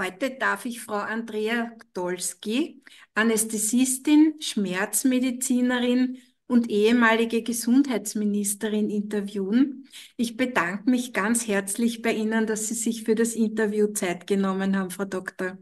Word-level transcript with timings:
Heute 0.00 0.30
darf 0.30 0.64
ich 0.64 0.80
Frau 0.80 0.94
Andrea 0.94 1.72
Gdolski, 1.78 2.82
Anästhesistin, 3.12 4.36
Schmerzmedizinerin 4.40 6.16
und 6.46 6.70
ehemalige 6.70 7.42
Gesundheitsministerin 7.42 8.88
interviewen. 8.88 9.86
Ich 10.16 10.38
bedanke 10.38 10.88
mich 10.88 11.12
ganz 11.12 11.46
herzlich 11.46 12.00
bei 12.00 12.14
Ihnen, 12.14 12.46
dass 12.46 12.68
Sie 12.68 12.74
sich 12.74 13.04
für 13.04 13.14
das 13.14 13.34
Interview 13.34 13.88
Zeit 13.88 14.26
genommen 14.26 14.74
haben, 14.74 14.88
Frau 14.88 15.04
Doktor. 15.04 15.58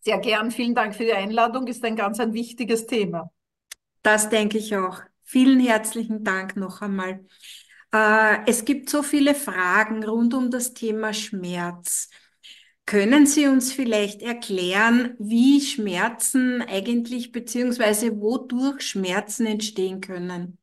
Sehr 0.00 0.18
gern, 0.18 0.50
vielen 0.50 0.74
Dank 0.74 0.94
für 0.94 1.04
die 1.04 1.14
Einladung, 1.14 1.66
ist 1.66 1.82
ein 1.86 1.96
ganz 1.96 2.20
ein 2.20 2.34
wichtiges 2.34 2.86
Thema. 2.86 3.30
Das 4.02 4.28
denke 4.28 4.58
ich 4.58 4.76
auch. 4.76 5.00
Vielen 5.22 5.58
herzlichen 5.58 6.22
Dank 6.22 6.56
noch 6.56 6.82
einmal. 6.82 7.24
Äh, 7.94 8.40
es 8.46 8.66
gibt 8.66 8.90
so 8.90 9.02
viele 9.02 9.34
Fragen 9.34 10.04
rund 10.04 10.34
um 10.34 10.50
das 10.50 10.74
Thema 10.74 11.14
Schmerz. 11.14 12.10
Können 12.86 13.26
Sie 13.26 13.46
uns 13.46 13.72
vielleicht 13.72 14.22
erklären, 14.22 15.16
wie 15.18 15.60
Schmerzen 15.60 16.62
eigentlich 16.62 17.32
beziehungsweise 17.32 18.20
wodurch 18.20 18.82
Schmerzen 18.82 19.46
entstehen 19.46 20.00
können? 20.00 20.58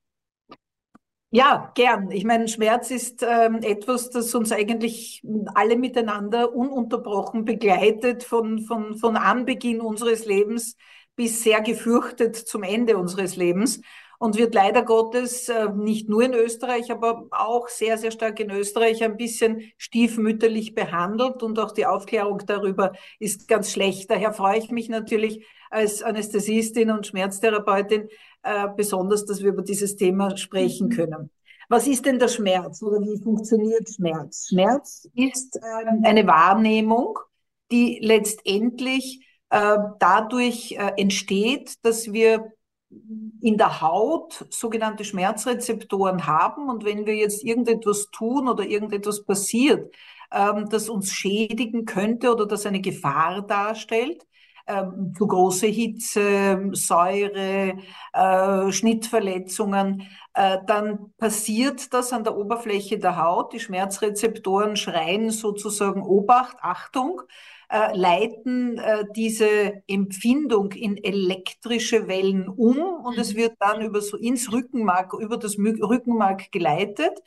Ja, 1.34 1.72
gern. 1.76 2.12
Ich 2.12 2.26
meine, 2.26 2.48
Schmerz 2.50 2.92
ist 2.92 3.24
ähm, 3.24 3.60
etwas, 3.64 4.10
das 4.10 4.36
uns 4.36 4.52
eigentlich 4.52 5.22
alle 5.56 5.78
miteinander 5.78 6.54
ununterbrochen 6.54 7.46
begleitet, 7.46 8.24
von, 8.24 8.60
von, 8.60 8.98
von 8.98 9.16
Anbeginn 9.16 9.80
unseres 9.80 10.26
Lebens 10.26 10.76
bis 11.16 11.42
sehr 11.44 11.62
gefürchtet 11.62 12.36
zum 12.36 12.64
Ende 12.64 12.98
unseres 12.98 13.38
Lebens 13.38 13.82
und 14.22 14.38
wird 14.38 14.54
leider 14.54 14.84
Gottes 14.84 15.50
äh, 15.50 15.70
nicht 15.74 16.08
nur 16.08 16.22
in 16.22 16.36
Österreich, 16.36 16.92
aber 16.92 17.26
auch 17.32 17.68
sehr, 17.70 17.98
sehr 17.98 18.12
stark 18.12 18.40
in 18.40 18.52
Österreich 18.52 19.04
ein 19.04 19.18
bisschen 19.18 19.72
stiefmütterlich 19.78 20.76
behandelt 20.76 21.42
und 21.42 21.58
auch 21.58 21.72
die 21.72 21.88
Aufklärung 21.88 22.38
darüber 22.46 22.94
ist 23.18 23.48
ganz 23.48 23.72
schlecht. 23.72 24.12
Daher 24.12 24.32
freue 24.32 24.60
ich 24.60 24.70
mich 24.70 24.90
natürlich 24.90 25.44
als 25.72 26.04
Anästhesistin 26.04 26.92
und 26.92 27.08
Schmerztherapeutin 27.08 28.10
äh, 28.44 28.68
besonders, 28.78 29.26
dass 29.26 29.42
wir 29.42 29.50
über 29.50 29.64
dieses 29.64 29.96
Thema 29.96 30.38
sprechen 30.38 30.90
mhm. 30.90 30.92
können. 30.92 31.32
Was 31.68 31.88
ist 31.88 32.06
denn 32.06 32.20
der 32.20 32.28
Schmerz 32.28 32.84
oder 32.84 33.02
wie 33.02 33.20
funktioniert 33.24 33.90
Schmerz? 33.90 34.50
Schmerz 34.50 35.10
ist 35.16 35.56
äh, 35.56 36.08
eine 36.08 36.28
Wahrnehmung, 36.28 37.18
die 37.72 37.98
letztendlich 38.04 39.26
äh, 39.50 39.78
dadurch 39.98 40.78
entsteht, 40.96 41.84
dass 41.84 42.14
wir 42.14 42.52
in 43.42 43.58
der 43.58 43.82
Haut 43.82 44.46
sogenannte 44.50 45.04
Schmerzrezeptoren 45.04 46.28
haben 46.28 46.70
und 46.70 46.86
wenn 46.86 47.06
wir 47.06 47.16
jetzt 47.16 47.44
irgendetwas 47.44 48.10
tun 48.12 48.48
oder 48.48 48.64
irgendetwas 48.66 49.24
passiert, 49.26 49.94
ähm, 50.32 50.68
das 50.70 50.90
uns 50.90 51.12
schädigen 51.12 51.86
könnte 51.86 52.32
oder 52.32 52.46
das 52.46 52.66
eine 52.66 52.82
Gefahr 52.82 53.42
darstellt, 53.42 54.26
ähm, 54.68 55.14
zu 55.18 55.28
große 55.28 55.68
Hitze, 55.68 56.70
Säure, 56.74 57.78
äh, 58.14 58.72
Schnittverletzungen, 58.72 60.08
äh, 60.34 60.60
dann 60.68 61.14
passiert 61.18 61.94
das 61.94 62.14
an 62.14 62.24
der 62.24 62.38
Oberfläche 62.38 63.00
der 63.00 63.22
Haut. 63.22 63.54
Die 63.54 63.60
Schmerzrezeptoren 63.60 64.76
schreien 64.76 65.32
sozusagen 65.32 66.04
Obacht, 66.04 66.58
Achtung 66.62 67.22
äh, 67.72 67.96
leiten 67.96 68.78
äh, 68.78 69.06
diese 69.16 69.82
Empfindung 69.88 70.74
in 70.74 71.02
elektrische 71.02 72.08
Wellen 72.10 72.50
um 72.50 72.78
und 72.78 73.18
es 73.18 73.34
mhm. 73.34 73.38
wird 73.38 73.54
dann 73.60 73.82
über 73.82 74.02
so 74.02 74.18
ins 74.18 74.52
Rückenmark, 74.52 75.14
über 75.14 75.38
das 75.38 75.58
Rückenmark 75.58 76.52
geleitet. 76.52 77.18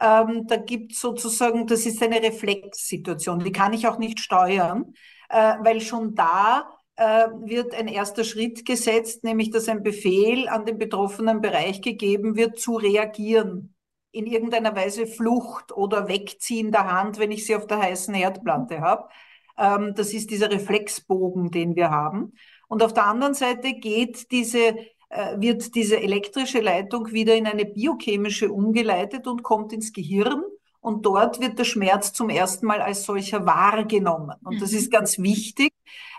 Ähm, 0.00 0.48
da 0.48 0.56
gibt 0.56 0.94
sozusagen, 0.96 1.68
das 1.68 1.86
ist 1.86 2.02
eine 2.02 2.20
Reflexsituation, 2.20 3.38
die 3.38 3.52
kann 3.52 3.72
ich 3.72 3.86
auch 3.86 3.98
nicht 3.98 4.18
steuern, 4.18 4.94
äh, 5.28 5.54
weil 5.60 5.80
schon 5.80 6.16
da 6.16 6.68
äh, 6.96 7.28
wird 7.44 7.72
ein 7.74 7.86
erster 7.86 8.24
Schritt 8.24 8.66
gesetzt, 8.66 9.22
nämlich 9.22 9.50
dass 9.50 9.68
ein 9.68 9.84
Befehl 9.84 10.48
an 10.48 10.64
den 10.66 10.78
betroffenen 10.78 11.40
Bereich 11.40 11.82
gegeben 11.82 12.34
wird, 12.34 12.58
zu 12.58 12.74
reagieren. 12.74 13.76
In 14.10 14.26
irgendeiner 14.26 14.74
Weise 14.74 15.06
Flucht 15.06 15.72
oder 15.72 16.08
Wegziehen 16.08 16.72
der 16.72 16.90
Hand, 16.90 17.18
wenn 17.18 17.30
ich 17.30 17.46
sie 17.46 17.54
auf 17.54 17.66
der 17.66 17.78
heißen 17.80 18.14
Herdplatte 18.14 18.80
habe. 18.80 19.08
Ähm, 19.56 19.94
das 19.94 20.12
ist 20.12 20.30
dieser 20.30 20.50
Reflexbogen, 20.50 21.50
den 21.50 21.76
wir 21.76 21.90
haben. 21.90 22.32
Und 22.68 22.82
auf 22.82 22.94
der 22.94 23.06
anderen 23.06 23.34
Seite 23.34 23.74
geht 23.74 24.30
diese, 24.30 24.76
äh, 25.08 25.38
wird 25.38 25.74
diese 25.74 26.00
elektrische 26.00 26.60
Leitung 26.60 27.12
wieder 27.12 27.34
in 27.34 27.46
eine 27.46 27.64
biochemische 27.64 28.50
umgeleitet 28.50 29.26
und 29.26 29.42
kommt 29.42 29.72
ins 29.72 29.92
Gehirn. 29.92 30.42
Und 30.80 31.06
dort 31.06 31.40
wird 31.40 31.58
der 31.58 31.64
Schmerz 31.64 32.12
zum 32.12 32.28
ersten 32.28 32.66
Mal 32.66 32.82
als 32.82 33.04
solcher 33.04 33.46
wahrgenommen. 33.46 34.36
Und 34.44 34.60
das 34.60 34.72
ist 34.72 34.88
mhm. 34.88 34.90
ganz 34.90 35.18
wichtig, 35.18 35.72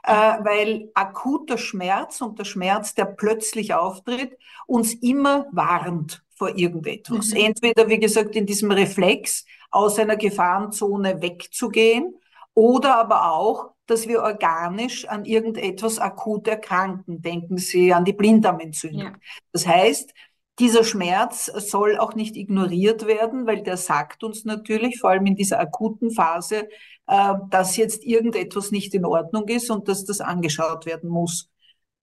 äh, 0.03 0.11
weil 0.11 0.89
akuter 0.95 1.57
Schmerz 1.57 2.21
und 2.21 2.39
der 2.39 2.45
Schmerz, 2.45 2.95
der 2.95 3.05
plötzlich 3.05 3.75
auftritt, 3.75 4.37
uns 4.65 4.93
immer 4.95 5.45
warnt 5.51 6.23
vor 6.35 6.57
irgendetwas. 6.57 7.31
Mhm. 7.31 7.37
Entweder, 7.37 7.89
wie 7.89 7.99
gesagt, 7.99 8.35
in 8.35 8.45
diesem 8.45 8.71
Reflex 8.71 9.45
aus 9.69 9.99
einer 9.99 10.15
Gefahrenzone 10.15 11.21
wegzugehen 11.21 12.15
oder 12.55 12.97
aber 12.97 13.31
auch, 13.31 13.71
dass 13.85 14.07
wir 14.07 14.23
organisch 14.23 15.07
an 15.07 15.25
irgendetwas 15.25 15.99
akut 15.99 16.47
erkranken. 16.47 17.21
Denken 17.21 17.57
Sie 17.57 17.93
an 17.93 18.05
die 18.05 18.13
Blinddarmentzündung. 18.13 19.01
Ja. 19.01 19.13
Das 19.51 19.67
heißt, 19.67 20.11
dieser 20.57 20.83
Schmerz 20.83 21.45
soll 21.45 21.97
auch 21.97 22.15
nicht 22.15 22.35
ignoriert 22.37 23.05
werden, 23.05 23.45
weil 23.45 23.61
der 23.61 23.77
sagt 23.77 24.23
uns 24.23 24.45
natürlich, 24.45 24.99
vor 24.99 25.11
allem 25.11 25.25
in 25.25 25.35
dieser 25.35 25.59
akuten 25.59 26.11
Phase, 26.11 26.67
äh, 27.07 27.33
dass 27.49 27.75
jetzt 27.75 28.03
irgendetwas 28.03 28.71
nicht 28.71 28.93
in 28.93 29.05
Ordnung 29.05 29.47
ist 29.49 29.69
und 29.69 29.87
dass 29.87 30.05
das 30.05 30.21
angeschaut 30.21 30.85
werden 30.85 31.09
muss. 31.09 31.49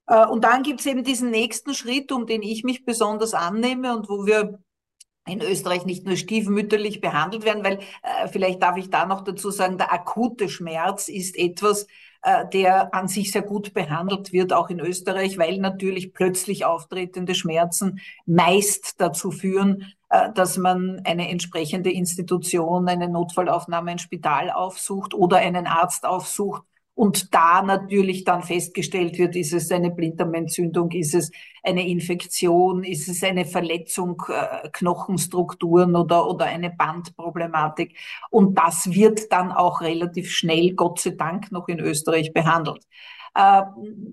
Äh, 0.07 0.27
und 0.27 0.45
dann 0.45 0.63
gibt 0.63 0.81
es 0.81 0.87
eben 0.87 1.03
diesen 1.03 1.31
nächsten 1.31 1.75
Schritt, 1.75 2.13
um 2.13 2.27
den 2.27 2.43
ich 2.43 2.63
mich 2.63 2.85
besonders 2.85 3.33
annehme 3.33 3.97
und 3.97 4.09
wo 4.11 4.27
wir 4.27 4.59
in 5.27 5.41
Österreich 5.41 5.85
nicht 5.85 6.05
nur 6.05 6.17
stiefmütterlich 6.17 7.01
behandelt 7.01 7.45
werden, 7.45 7.65
weil 7.65 7.79
äh, 8.03 8.29
vielleicht 8.31 8.63
darf 8.63 8.77
ich 8.77 8.91
da 8.91 9.07
noch 9.07 9.23
dazu 9.23 9.51
sagen, 9.51 9.79
der 9.79 9.93
akute 9.93 10.49
Schmerz 10.49 11.09
ist 11.09 11.37
etwas, 11.39 11.87
äh, 12.23 12.45
der 12.53 12.93
an 12.95 13.09
sich 13.09 13.31
sehr 13.31 13.43
gut 13.43 13.73
behandelt 13.73 14.33
wird, 14.33 14.53
auch 14.53 14.69
in 14.69 14.81
Österreich, 14.81 15.39
weil 15.39 15.59
natürlich 15.59 16.13
plötzlich 16.13 16.65
auftretende 16.65 17.35
Schmerzen 17.35 18.01
meist 18.27 19.01
dazu 19.01 19.31
führen, 19.31 19.93
äh, 20.09 20.33
dass 20.33 20.57
man 20.59 21.03
eine 21.05 21.29
entsprechende 21.31 21.93
Institution, 21.93 22.89
eine 22.89 23.09
Notfallaufnahme, 23.09 23.93
ein 23.93 23.99
Spital 23.99 24.51
aufsucht 24.51 25.15
oder 25.15 25.37
einen 25.39 25.67
Arzt 25.67 26.05
aufsucht 26.05 26.63
und 26.95 27.35
da 27.35 27.63
natürlich 27.63 28.25
dann 28.25 28.43
festgestellt 28.43 29.19
wird, 29.19 29.35
ist 29.35 29.53
es 29.53 29.71
eine 29.73 29.91
Blinddarmentzündung, 29.91 30.91
ist 30.91 31.15
es 31.15 31.31
eine 31.63 31.89
Infektion, 31.89 32.85
ist 32.85 33.09
es 33.09 33.23
eine 33.23 33.47
Verletzung, 33.47 34.23
äh, 34.29 34.69
Knochenstrukturen 34.73 35.97
oder, 35.97 36.29
oder 36.29 36.47
eine 36.47 36.71
Bandproblematik. 36.71 37.97
Und 38.31 38.59
das 38.59 38.93
wird 38.93 39.33
dann 39.33 39.53
auch 39.53 39.81
relativ 39.81 40.31
schnell, 40.31 40.75
Gott 40.75 41.01
sei 41.01 41.11
Dank, 41.11 41.51
noch 41.51 41.69
in 41.69 41.81
Österreich 41.81 42.33
behandelt. 42.33 42.85
Äh, 43.35 43.63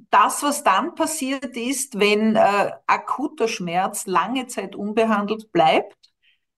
das, 0.10 0.42
was 0.44 0.64
dann 0.64 0.96
passiert 0.96 1.58
ist, 1.58 2.00
wenn 2.00 2.38
äh, 2.38 2.72
akuter 2.88 3.50
Schmerz 3.50 4.06
lange 4.08 4.48
Zeit 4.48 4.76
unbehandelt 4.76 5.52
bleibt, 5.52 5.98
ähm, 5.98 5.99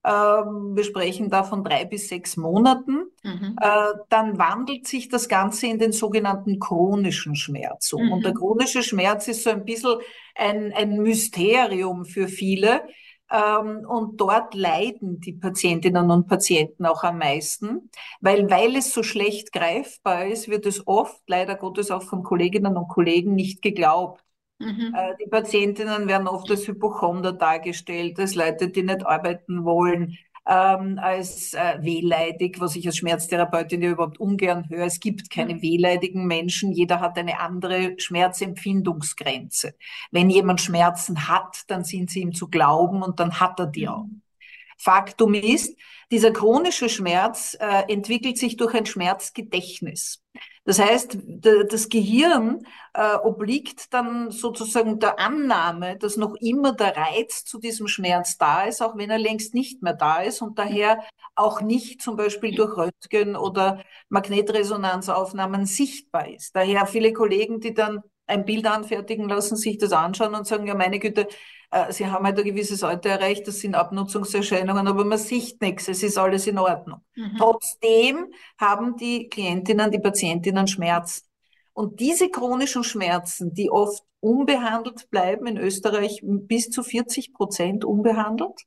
wir 0.03 0.83
sprechen 0.83 1.29
da 1.29 1.43
von 1.43 1.63
drei 1.63 1.85
bis 1.85 2.09
sechs 2.09 2.35
Monaten, 2.37 3.05
mhm. 3.23 3.55
Äh, 3.61 3.93
dann 4.09 4.37
wandelt 4.39 4.87
sich 4.87 5.09
das 5.09 5.29
Ganze 5.29 5.67
in 5.67 5.77
den 5.77 5.91
sogenannten 5.91 6.59
chronischen 6.59 7.35
Schmerz 7.35 7.93
um. 7.93 8.05
Mhm. 8.05 8.11
Und 8.11 8.25
der 8.25 8.33
chronische 8.33 8.81
Schmerz 8.81 9.27
ist 9.27 9.43
so 9.43 9.51
ein 9.51 9.63
bisschen 9.63 9.99
ein, 10.35 10.73
ein 10.73 10.97
Mysterium 10.97 12.05
für 12.05 12.27
viele. 12.27 12.81
Ähm, 13.31 13.85
und 13.87 14.19
dort 14.19 14.55
leiden 14.55 15.21
die 15.21 15.33
Patientinnen 15.33 16.11
und 16.11 16.27
Patienten 16.27 16.85
auch 16.85 17.03
am 17.03 17.19
meisten, 17.19 17.89
weil, 18.19 18.49
weil 18.49 18.75
es 18.75 18.93
so 18.93 19.03
schlecht 19.03 19.53
greifbar 19.53 20.25
ist, 20.25 20.49
wird 20.49 20.65
es 20.65 20.85
oft, 20.85 21.21
leider 21.27 21.55
Gottes 21.55 21.91
auch 21.91 22.03
von 22.03 22.23
Kolleginnen 22.23 22.75
und 22.75 22.89
Kollegen, 22.89 23.33
nicht 23.33 23.61
geglaubt. 23.61 24.21
Mhm. 24.61 24.95
Äh, 24.95 25.15
die 25.23 25.29
Patientinnen 25.29 26.07
werden 26.07 26.27
oft 26.27 26.49
als 26.49 26.67
Hypochonder 26.67 27.33
dargestellt, 27.33 28.19
als 28.19 28.35
Leute, 28.35 28.69
die 28.69 28.83
nicht 28.83 29.05
arbeiten 29.05 29.65
wollen, 29.65 30.17
ähm, 30.47 30.99
als 31.01 31.53
äh, 31.53 31.77
wehleidig, 31.81 32.59
was 32.59 32.75
ich 32.75 32.85
als 32.87 32.97
Schmerztherapeutin 32.97 33.81
ja 33.81 33.91
überhaupt 33.91 34.19
ungern 34.19 34.67
höre. 34.69 34.85
Es 34.85 34.99
gibt 34.99 35.29
keine 35.29 35.55
mhm. 35.55 35.61
wehleidigen 35.61 36.25
Menschen. 36.25 36.71
Jeder 36.71 36.99
hat 36.99 37.17
eine 37.17 37.39
andere 37.39 37.95
Schmerzempfindungsgrenze. 37.97 39.75
Wenn 40.11 40.29
jemand 40.29 40.61
Schmerzen 40.61 41.27
hat, 41.27 41.63
dann 41.67 41.83
sind 41.83 42.09
sie 42.09 42.21
ihm 42.21 42.33
zu 42.33 42.47
glauben 42.47 43.03
und 43.03 43.19
dann 43.19 43.39
hat 43.39 43.59
er 43.59 43.67
die 43.67 43.87
auch. 43.87 44.05
Faktum 44.81 45.33
ist, 45.33 45.77
dieser 46.11 46.31
chronische 46.31 46.89
Schmerz 46.89 47.55
äh, 47.59 47.83
entwickelt 47.91 48.37
sich 48.37 48.57
durch 48.57 48.73
ein 48.73 48.85
Schmerzgedächtnis. 48.85 50.23
Das 50.63 50.79
heißt, 50.79 51.17
das 51.25 51.89
Gehirn 51.89 52.65
äh, 52.93 53.15
obliegt 53.15 53.93
dann 53.93 54.29
sozusagen 54.29 54.99
der 54.99 55.19
Annahme, 55.19 55.97
dass 55.97 56.17
noch 56.17 56.35
immer 56.35 56.73
der 56.73 56.95
Reiz 56.95 57.45
zu 57.45 57.59
diesem 57.59 57.87
Schmerz 57.87 58.37
da 58.37 58.63
ist, 58.63 58.81
auch 58.81 58.95
wenn 58.97 59.09
er 59.09 59.17
längst 59.17 59.53
nicht 59.53 59.81
mehr 59.81 59.93
da 59.93 60.21
ist 60.21 60.41
und 60.41 60.59
daher 60.59 61.03
auch 61.35 61.61
nicht 61.61 62.01
zum 62.01 62.15
Beispiel 62.15 62.53
durch 62.53 62.77
Röntgen 62.77 63.35
oder 63.35 63.83
Magnetresonanzaufnahmen 64.09 65.65
sichtbar 65.65 66.29
ist. 66.29 66.55
Daher 66.55 66.85
viele 66.85 67.13
Kollegen, 67.13 67.59
die 67.59 67.73
dann 67.73 68.01
ein 68.27 68.45
Bild 68.45 68.65
anfertigen 68.65 69.27
lassen, 69.27 69.57
sich 69.57 69.77
das 69.77 69.91
anschauen 69.91 70.35
und 70.35 70.47
sagen, 70.47 70.67
ja 70.67 70.75
meine 70.75 70.99
Güte, 70.99 71.27
äh, 71.71 71.91
Sie 71.91 72.07
haben 72.07 72.25
halt 72.25 72.37
ein 72.37 72.45
gewisses 72.45 72.83
Alter 72.83 73.09
erreicht, 73.09 73.47
das 73.47 73.59
sind 73.59 73.75
Abnutzungserscheinungen, 73.75 74.87
aber 74.87 75.05
man 75.05 75.17
sieht 75.17 75.61
nichts, 75.61 75.87
es 75.87 76.03
ist 76.03 76.17
alles 76.17 76.47
in 76.47 76.57
Ordnung. 76.57 77.01
Mhm. 77.15 77.35
Trotzdem 77.37 78.33
haben 78.57 78.95
die 78.97 79.29
Klientinnen, 79.29 79.91
die 79.91 79.99
Patientinnen 79.99 80.67
Schmerz. 80.67 81.23
Und 81.73 81.99
diese 81.99 82.29
chronischen 82.29 82.83
Schmerzen, 82.83 83.53
die 83.53 83.71
oft 83.71 84.03
unbehandelt 84.19 85.09
bleiben, 85.09 85.47
in 85.47 85.57
Österreich 85.57 86.21
bis 86.23 86.69
zu 86.69 86.83
40 86.83 87.33
Prozent 87.33 87.85
unbehandelt. 87.85 88.61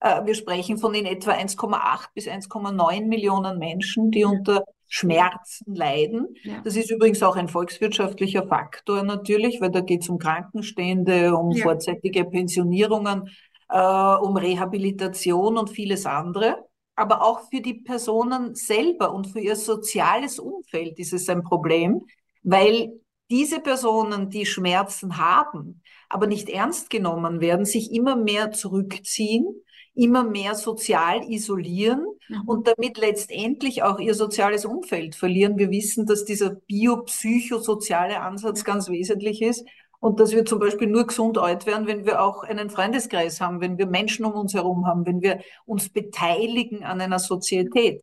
Äh, 0.00 0.24
wir 0.24 0.34
sprechen 0.34 0.78
von 0.78 0.94
in 0.94 1.06
etwa 1.06 1.32
1,8 1.32 2.08
bis 2.14 2.28
1,9 2.28 3.06
Millionen 3.06 3.58
Menschen, 3.58 4.10
die 4.10 4.24
unter 4.24 4.64
Schmerzen 4.94 5.74
leiden. 5.74 6.36
Ja. 6.42 6.60
Das 6.62 6.76
ist 6.76 6.90
übrigens 6.90 7.22
auch 7.22 7.36
ein 7.36 7.48
volkswirtschaftlicher 7.48 8.46
Faktor 8.46 9.02
natürlich, 9.02 9.58
weil 9.62 9.70
da 9.70 9.80
geht 9.80 10.02
es 10.02 10.10
um 10.10 10.18
Krankenstände, 10.18 11.34
um 11.34 11.50
ja. 11.52 11.62
vorzeitige 11.62 12.26
Pensionierungen, 12.26 13.30
äh, 13.70 13.78
um 13.78 14.36
Rehabilitation 14.36 15.56
und 15.56 15.70
vieles 15.70 16.04
andere. 16.04 16.58
Aber 16.94 17.22
auch 17.22 17.48
für 17.48 17.62
die 17.62 17.72
Personen 17.72 18.54
selber 18.54 19.14
und 19.14 19.28
für 19.28 19.40
ihr 19.40 19.56
soziales 19.56 20.38
Umfeld 20.38 20.98
ist 20.98 21.14
es 21.14 21.26
ein 21.30 21.42
Problem, 21.42 22.02
weil 22.42 22.92
diese 23.30 23.60
Personen, 23.60 24.28
die 24.28 24.44
Schmerzen 24.44 25.16
haben, 25.16 25.80
aber 26.10 26.26
nicht 26.26 26.50
ernst 26.50 26.90
genommen 26.90 27.40
werden, 27.40 27.64
sich 27.64 27.92
immer 27.92 28.14
mehr 28.14 28.50
zurückziehen 28.50 29.46
immer 29.94 30.24
mehr 30.24 30.54
sozial 30.54 31.22
isolieren 31.30 32.06
mhm. 32.28 32.42
und 32.46 32.66
damit 32.66 32.98
letztendlich 32.98 33.82
auch 33.82 33.98
ihr 33.98 34.14
soziales 34.14 34.64
Umfeld 34.64 35.14
verlieren. 35.14 35.58
Wir 35.58 35.70
wissen, 35.70 36.06
dass 36.06 36.24
dieser 36.24 36.50
biopsychosoziale 36.50 38.20
Ansatz 38.20 38.64
ganz 38.64 38.88
wesentlich 38.88 39.42
ist 39.42 39.66
und 40.00 40.18
dass 40.18 40.32
wir 40.32 40.44
zum 40.44 40.58
Beispiel 40.58 40.88
nur 40.88 41.06
gesund 41.06 41.38
alt 41.38 41.66
werden, 41.66 41.86
wenn 41.86 42.06
wir 42.06 42.22
auch 42.22 42.42
einen 42.42 42.70
Freundeskreis 42.70 43.40
haben, 43.40 43.60
wenn 43.60 43.78
wir 43.78 43.86
Menschen 43.86 44.24
um 44.24 44.32
uns 44.32 44.54
herum 44.54 44.86
haben, 44.86 45.06
wenn 45.06 45.20
wir 45.20 45.40
uns 45.66 45.90
beteiligen 45.90 46.84
an 46.84 47.00
einer 47.00 47.18
Sozietät. 47.18 48.02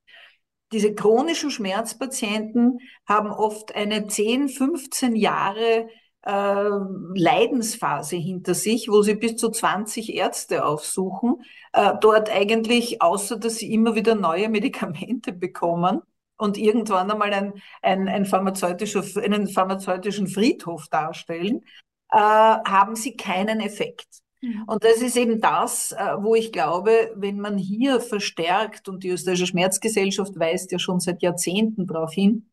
Diese 0.71 0.93
chronischen 0.93 1.49
Schmerzpatienten 1.49 2.79
haben 3.07 3.31
oft 3.31 3.75
eine 3.75 4.05
10, 4.05 4.49
15 4.49 5.15
Jahre 5.15 5.87
äh, 6.23 6.69
Leidensphase 7.13 8.17
hinter 8.17 8.53
sich, 8.53 8.89
wo 8.89 9.01
sie 9.01 9.15
bis 9.15 9.37
zu 9.37 9.49
20 9.49 10.13
Ärzte 10.15 10.65
aufsuchen, 10.65 11.43
äh, 11.73 11.93
dort 12.01 12.29
eigentlich, 12.29 13.01
außer 13.01 13.37
dass 13.37 13.57
sie 13.57 13.73
immer 13.73 13.95
wieder 13.95 14.15
neue 14.15 14.49
Medikamente 14.49 15.31
bekommen 15.33 16.01
und 16.37 16.57
irgendwann 16.57 17.11
einmal 17.11 17.33
ein, 17.33 17.53
ein, 17.81 18.07
ein 18.07 18.25
pharmazeutischer, 18.25 19.03
einen 19.21 19.47
pharmazeutischen 19.47 20.27
Friedhof 20.27 20.87
darstellen, 20.89 21.63
äh, 22.11 22.17
haben 22.17 22.95
sie 22.95 23.15
keinen 23.15 23.59
Effekt. 23.59 24.07
Mhm. 24.41 24.63
Und 24.67 24.83
das 24.83 25.01
ist 25.01 25.17
eben 25.17 25.41
das, 25.41 25.91
äh, 25.91 26.15
wo 26.19 26.35
ich 26.35 26.51
glaube, 26.51 27.13
wenn 27.15 27.39
man 27.39 27.57
hier 27.57 27.99
verstärkt, 27.99 28.87
und 28.89 29.03
die 29.03 29.09
österreichische 29.09 29.47
Schmerzgesellschaft 29.47 30.39
weist 30.39 30.71
ja 30.71 30.79
schon 30.79 30.99
seit 30.99 31.21
Jahrzehnten 31.21 31.87
darauf 31.87 32.13
hin, 32.13 32.49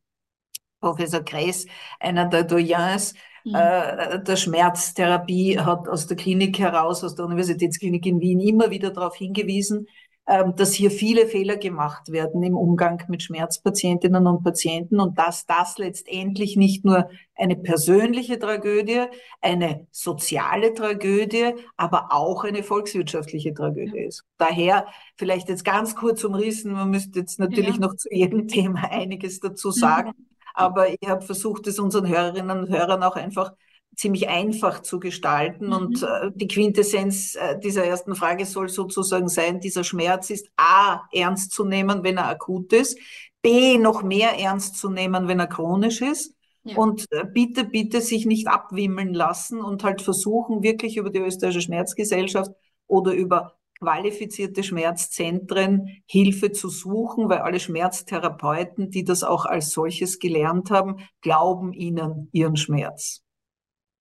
Professor 0.80 1.20
Kress, 1.20 1.66
einer 2.00 2.26
der 2.26 2.44
Doyens, 2.44 3.14
Mhm. 3.46 3.54
Äh, 3.54 4.22
der 4.24 4.36
Schmerztherapie 4.36 5.60
hat 5.60 5.88
aus 5.88 6.08
der 6.08 6.16
Klinik 6.16 6.58
heraus, 6.58 7.04
aus 7.04 7.14
der 7.14 7.26
Universitätsklinik 7.26 8.04
in 8.04 8.20
Wien 8.20 8.40
immer 8.40 8.70
wieder 8.70 8.90
darauf 8.90 9.14
hingewiesen, 9.14 9.86
ähm, 10.26 10.54
dass 10.56 10.72
hier 10.72 10.90
viele 10.90 11.28
Fehler 11.28 11.56
gemacht 11.56 12.10
werden 12.10 12.42
im 12.42 12.56
Umgang 12.56 13.00
mit 13.06 13.22
Schmerzpatientinnen 13.22 14.26
und 14.26 14.42
Patienten 14.42 14.98
und 14.98 15.16
dass 15.16 15.46
das 15.46 15.78
letztendlich 15.78 16.56
nicht 16.56 16.84
nur 16.84 17.08
eine 17.36 17.54
persönliche 17.54 18.36
Tragödie, 18.36 19.04
eine 19.40 19.86
soziale 19.92 20.74
Tragödie, 20.74 21.54
aber 21.76 22.08
auch 22.10 22.42
eine 22.42 22.64
volkswirtschaftliche 22.64 23.54
Tragödie 23.54 24.00
ist. 24.00 24.24
Daher 24.38 24.88
vielleicht 25.16 25.48
jetzt 25.48 25.64
ganz 25.64 25.94
kurz 25.94 26.24
umrissen, 26.24 26.72
man 26.72 26.90
müsste 26.90 27.20
jetzt 27.20 27.38
natürlich 27.38 27.76
ja. 27.76 27.82
noch 27.82 27.94
zu 27.94 28.12
jedem 28.12 28.48
Thema 28.48 28.90
einiges 28.90 29.38
dazu 29.38 29.70
sagen. 29.70 30.14
Mhm. 30.18 30.35
Aber 30.56 30.88
ich 30.88 31.08
habe 31.08 31.24
versucht, 31.24 31.66
es 31.66 31.78
unseren 31.78 32.08
Hörerinnen 32.08 32.58
und 32.58 32.68
Hörern 32.70 33.02
auch 33.02 33.16
einfach 33.16 33.52
ziemlich 33.94 34.28
einfach 34.28 34.80
zu 34.80 34.98
gestalten. 35.00 35.66
Mhm. 35.66 35.72
Und 35.72 36.02
äh, 36.02 36.30
die 36.34 36.48
Quintessenz 36.48 37.34
äh, 37.36 37.58
dieser 37.58 37.84
ersten 37.84 38.14
Frage 38.14 38.44
soll 38.46 38.68
sozusagen 38.68 39.28
sein, 39.28 39.60
dieser 39.60 39.84
Schmerz 39.84 40.30
ist 40.30 40.50
A, 40.56 41.02
ernst 41.12 41.52
zu 41.52 41.64
nehmen, 41.64 42.02
wenn 42.02 42.16
er 42.16 42.28
akut 42.28 42.72
ist, 42.72 42.98
B, 43.42 43.78
noch 43.78 44.02
mehr 44.02 44.38
ernst 44.38 44.76
zu 44.76 44.90
nehmen, 44.90 45.28
wenn 45.28 45.40
er 45.40 45.46
chronisch 45.46 46.00
ist. 46.02 46.34
Ja. 46.64 46.76
Und 46.76 47.06
äh, 47.12 47.24
bitte, 47.32 47.64
bitte 47.64 48.00
sich 48.00 48.26
nicht 48.26 48.48
abwimmeln 48.48 49.14
lassen 49.14 49.60
und 49.60 49.84
halt 49.84 50.02
versuchen, 50.02 50.62
wirklich 50.62 50.96
über 50.96 51.10
die 51.10 51.20
österreichische 51.20 51.60
Schmerzgesellschaft 51.60 52.50
oder 52.86 53.12
über 53.12 53.55
qualifizierte 53.78 54.62
Schmerzzentren 54.62 56.02
Hilfe 56.06 56.52
zu 56.52 56.68
suchen, 56.68 57.28
weil 57.28 57.38
alle 57.38 57.60
Schmerztherapeuten, 57.60 58.90
die 58.90 59.04
das 59.04 59.22
auch 59.22 59.44
als 59.44 59.70
solches 59.70 60.18
gelernt 60.18 60.70
haben, 60.70 61.06
glauben 61.20 61.72
ihnen 61.72 62.28
ihren 62.32 62.56
Schmerz. 62.56 63.22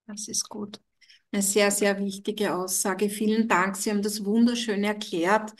Das 0.08 0.28
ist 0.28 0.50
gut. 0.50 0.80
Eine 1.32 1.42
sehr, 1.42 1.72
sehr 1.72 2.00
wichtige 2.00 2.56
Aussage. 2.56 3.10
Vielen 3.10 3.48
Dank. 3.48 3.76
Sie 3.76 3.90
haben 3.90 4.02
das 4.02 4.24
wunderschön 4.24 4.84
erklärt. 4.84 5.52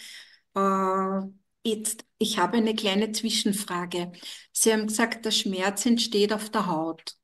Äh, 0.56 1.20
jetzt, 1.64 2.06
ich 2.18 2.38
habe 2.38 2.58
eine 2.58 2.76
kleine 2.76 3.12
Zwischenfrage. 3.12 4.12
Sie 4.54 4.72
haben 4.72 4.88
gesagt, 4.88 5.26
der 5.26 5.32
Schmerz 5.32 5.86
entsteht 5.86 6.32
auf 6.32 6.50
der 6.50 6.68
Haut. 6.68 7.18